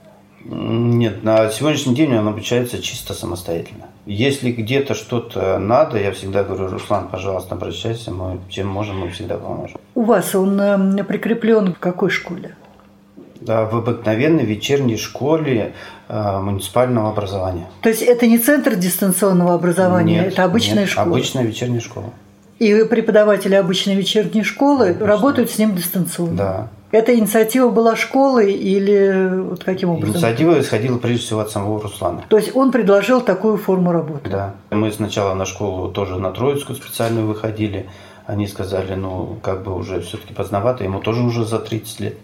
Нет, 0.43 1.23
на 1.23 1.51
сегодняшний 1.51 1.93
день 1.93 2.17
он 2.17 2.27
обучается 2.27 2.81
чисто 2.81 3.13
самостоятельно. 3.13 3.85
Если 4.07 4.51
где-то 4.51 4.95
что-то 4.95 5.59
надо, 5.59 5.99
я 5.99 6.11
всегда 6.11 6.43
говорю, 6.43 6.69
Руслан, 6.69 7.07
пожалуйста, 7.07 7.53
обращайся, 7.53 8.09
мы 8.09 8.39
чем 8.49 8.67
можем, 8.67 8.97
мы 8.97 9.11
всегда 9.11 9.37
поможем. 9.37 9.79
У 9.93 10.01
вас 10.01 10.33
он 10.33 10.59
э, 10.59 11.03
прикреплен 11.03 11.75
в 11.75 11.77
какой 11.77 12.09
школе? 12.09 12.55
В 13.41 13.77
обыкновенной 13.77 14.45
вечерней 14.45 14.97
школе 14.97 15.73
э, 16.07 16.39
муниципального 16.39 17.09
образования. 17.09 17.67
То 17.81 17.89
есть 17.89 18.01
это 18.01 18.27
не 18.27 18.37
центр 18.37 18.75
дистанционного 18.75 19.53
образования, 19.53 20.21
нет, 20.21 20.33
это 20.33 20.43
обычная 20.43 20.81
нет, 20.81 20.89
школа? 20.89 21.07
обычная 21.07 21.43
вечерняя 21.43 21.81
школа. 21.81 22.09
И 22.59 22.83
преподаватели 22.85 23.53
обычной 23.53 23.95
вечерней 23.95 24.43
школы 24.43 24.89
Обычно. 24.89 25.05
работают 25.05 25.51
с 25.51 25.57
ним 25.59 25.75
дистанционно? 25.75 26.35
Да. 26.35 26.67
Эта 26.91 27.13
инициатива 27.13 27.69
была 27.69 27.95
школой 27.95 28.53
или 28.53 29.41
вот 29.41 29.63
каким 29.63 29.89
образом? 29.89 30.15
Инициатива 30.15 30.59
исходила 30.59 30.97
прежде 30.97 31.21
всего 31.25 31.41
от 31.41 31.51
самого 31.51 31.81
Руслана. 31.81 32.23
То 32.29 32.37
есть 32.37 32.55
он 32.55 32.71
предложил 32.71 33.21
такую 33.21 33.57
форму 33.57 33.91
работы? 33.91 34.29
Да. 34.29 34.55
Мы 34.71 34.91
сначала 34.91 35.33
на 35.33 35.45
школу 35.45 35.91
тоже 35.91 36.17
на 36.17 36.31
Троицкую 36.31 36.77
специальную 36.77 37.27
выходили. 37.27 37.89
Они 38.25 38.47
сказали, 38.47 38.93
ну, 38.95 39.37
как 39.41 39.63
бы 39.63 39.75
уже 39.75 40.01
все-таки 40.01 40.33
поздновато, 40.33 40.83
ему 40.83 40.99
тоже 41.01 41.21
уже 41.21 41.45
за 41.45 41.59
30 41.59 41.99
лет. 41.99 42.15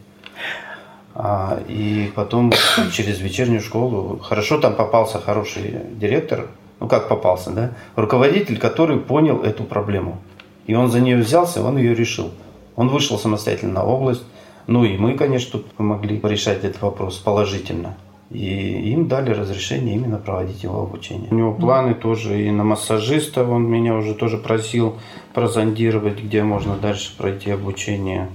А, 1.15 1.59
и 1.67 2.11
потом 2.15 2.51
через 2.91 3.19
вечернюю 3.19 3.61
школу, 3.61 4.19
хорошо 4.19 4.59
там 4.59 4.75
попался 4.75 5.19
хороший 5.19 5.75
директор, 5.91 6.47
ну 6.79 6.87
как 6.87 7.07
попался, 7.07 7.51
да, 7.51 7.71
руководитель, 7.95 8.57
который 8.57 8.97
понял 8.97 9.43
эту 9.43 9.63
проблему. 9.63 10.19
И 10.65 10.75
он 10.75 10.89
за 10.89 11.01
нее 11.01 11.17
взялся, 11.17 11.61
он 11.61 11.77
ее 11.77 11.93
решил. 11.93 12.31
Он 12.75 12.89
вышел 12.89 13.19
самостоятельно 13.19 13.73
на 13.73 13.85
область, 13.85 14.23
ну 14.65 14.83
и 14.83 14.97
мы, 14.97 15.15
конечно, 15.15 15.59
тут 15.59 15.71
помогли 15.73 16.19
решать 16.23 16.63
этот 16.63 16.81
вопрос 16.81 17.17
положительно. 17.17 17.95
И 18.31 18.91
им 18.91 19.07
дали 19.07 19.31
разрешение 19.31 19.95
именно 19.95 20.17
проводить 20.17 20.63
его 20.63 20.81
обучение. 20.81 21.29
У 21.29 21.35
него 21.35 21.53
планы 21.53 21.93
тоже 21.93 22.41
и 22.41 22.49
на 22.49 22.63
массажиста. 22.63 23.43
Он 23.43 23.69
меня 23.69 23.93
уже 23.93 24.15
тоже 24.15 24.37
просил 24.37 24.95
прозондировать, 25.35 26.19
где 26.23 26.41
можно 26.41 26.75
дальше 26.75 27.15
пройти 27.15 27.51
обучение. 27.51 28.29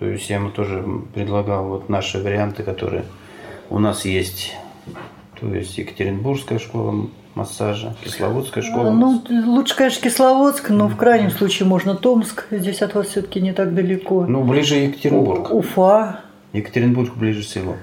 То 0.00 0.06
есть 0.06 0.30
я 0.30 0.36
ему 0.36 0.50
тоже 0.50 0.82
предлагал 1.14 1.68
вот 1.68 1.90
наши 1.90 2.18
варианты, 2.18 2.62
которые 2.62 3.04
у 3.68 3.78
нас 3.78 4.06
есть. 4.06 4.56
То 5.38 5.46
есть 5.54 5.76
Екатеринбургская 5.76 6.58
школа 6.58 7.08
массажа, 7.34 7.94
Кисловодская 8.02 8.64
школа. 8.64 8.90
Ну, 8.90 9.22
лучше, 9.28 9.76
конечно, 9.76 10.02
Кисловодск, 10.02 10.70
но 10.70 10.88
в 10.88 10.96
крайнем 10.96 11.30
случае 11.30 11.68
можно 11.68 11.94
Томск. 11.94 12.46
Здесь 12.50 12.80
от 12.80 12.94
вас 12.94 13.08
все-таки 13.08 13.42
не 13.42 13.52
так 13.52 13.74
далеко. 13.74 14.24
Ну, 14.26 14.42
ближе 14.42 14.76
Екатеринбург. 14.76 15.52
Уфа. 15.52 16.20
Екатеринбург 16.54 17.14
ближе 17.14 17.42
всего. 17.42 17.76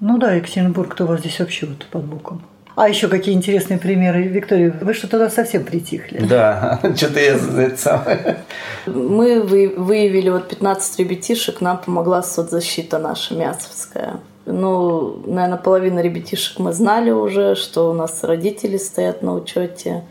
Ну 0.00 0.18
да, 0.18 0.32
Екатеринбург, 0.32 0.92
кто 0.92 1.04
у 1.04 1.06
вас 1.06 1.20
здесь 1.20 1.38
вообще 1.38 1.66
вот 1.66 1.86
под 1.86 2.04
боком? 2.04 2.42
А 2.76 2.90
еще 2.90 3.08
какие 3.08 3.34
интересные 3.34 3.78
примеры, 3.78 4.24
Виктория? 4.24 4.70
Вы 4.82 4.92
что 4.92 5.08
тогда 5.08 5.30
совсем 5.30 5.64
притихли? 5.64 6.18
Да, 6.18 6.78
что-то 6.96 7.20
я 7.20 7.36
это 7.36 7.76
самое. 7.78 8.44
Мы 8.84 9.40
выявили 9.42 10.28
вот 10.28 10.50
15 10.50 10.98
ребятишек, 10.98 11.62
нам 11.62 11.78
помогла 11.78 12.22
соцзащита 12.22 12.98
наша 12.98 13.34
Мясовская. 13.34 14.20
Ну, 14.44 15.22
наверное, 15.26 15.56
половина 15.56 16.00
ребятишек 16.00 16.58
мы 16.58 16.74
знали 16.74 17.10
уже, 17.10 17.54
что 17.54 17.90
у 17.90 17.94
нас 17.94 18.22
родители 18.22 18.76
стоят 18.76 19.22
на 19.22 19.32
учете, 19.32 20.04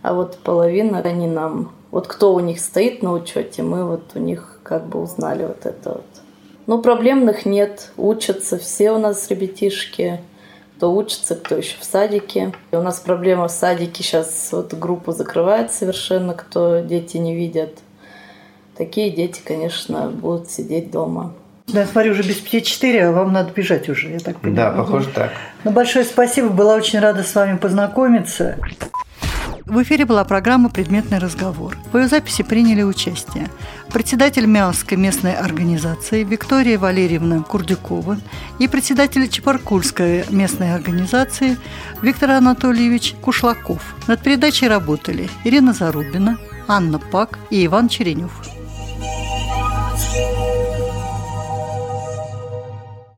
а 0.00 0.14
вот 0.14 0.38
половина 0.38 1.00
они 1.00 1.26
нам... 1.26 1.72
Вот 1.90 2.06
кто 2.06 2.34
у 2.34 2.40
них 2.40 2.60
стоит 2.60 3.02
на 3.02 3.12
учете, 3.12 3.62
мы 3.62 3.84
вот 3.84 4.12
у 4.14 4.18
них 4.18 4.58
как 4.62 4.86
бы 4.86 5.02
узнали 5.02 5.44
вот 5.44 5.66
это 5.66 5.90
вот. 5.90 6.06
Ну, 6.66 6.80
проблемных 6.80 7.44
нет, 7.44 7.90
учатся 7.98 8.56
все 8.56 8.92
у 8.92 8.98
нас 8.98 9.28
ребятишки 9.28 10.20
кто 10.76 10.94
учится, 10.94 11.34
кто 11.36 11.56
еще 11.56 11.76
в 11.80 11.84
садике. 11.84 12.52
И 12.70 12.76
у 12.76 12.82
нас 12.82 13.00
проблема 13.00 13.48
в 13.48 13.50
садике 13.50 14.02
сейчас 14.02 14.50
вот 14.52 14.74
группу 14.74 15.12
закрывает 15.12 15.72
совершенно, 15.72 16.34
кто 16.34 16.80
дети 16.80 17.16
не 17.16 17.34
видят. 17.34 17.78
Такие 18.76 19.10
дети, 19.10 19.40
конечно, 19.42 20.10
будут 20.10 20.50
сидеть 20.50 20.90
дома. 20.90 21.32
Да, 21.68 21.80
я 21.80 21.86
смотрю, 21.86 22.12
уже 22.12 22.22
без 22.22 22.36
пяти 22.36 22.62
четыре, 22.62 23.06
а 23.06 23.12
вам 23.12 23.32
надо 23.32 23.50
бежать 23.52 23.88
уже, 23.88 24.10
я 24.10 24.18
так 24.18 24.38
понимаю. 24.38 24.72
Да, 24.72 24.82
похоже 24.82 25.08
так. 25.08 25.32
Ну, 25.64 25.70
большое 25.70 26.04
спасибо, 26.04 26.50
была 26.50 26.74
очень 26.76 27.00
рада 27.00 27.22
с 27.22 27.34
вами 27.34 27.56
познакомиться. 27.56 28.56
В 29.66 29.82
эфире 29.82 30.04
была 30.04 30.24
программа 30.24 30.68
«Предметный 30.68 31.18
разговор». 31.18 31.76
В 31.92 31.98
ее 31.98 32.06
записи 32.06 32.44
приняли 32.44 32.82
участие 32.82 33.50
председатель 33.92 34.46
Мялской 34.46 34.96
местной 34.96 35.34
организации 35.34 36.22
Виктория 36.22 36.78
Валерьевна 36.78 37.42
Курдюкова 37.42 38.16
и 38.60 38.68
председатель 38.68 39.28
Чепаркульской 39.28 40.24
местной 40.30 40.72
организации 40.72 41.56
Виктор 42.00 42.30
Анатольевич 42.30 43.16
Кушлаков. 43.20 43.96
Над 44.06 44.22
передачей 44.22 44.68
работали 44.68 45.28
Ирина 45.42 45.72
Зарубина, 45.72 46.38
Анна 46.68 47.00
Пак 47.00 47.40
и 47.50 47.66
Иван 47.66 47.88
Черенев. 47.88 48.55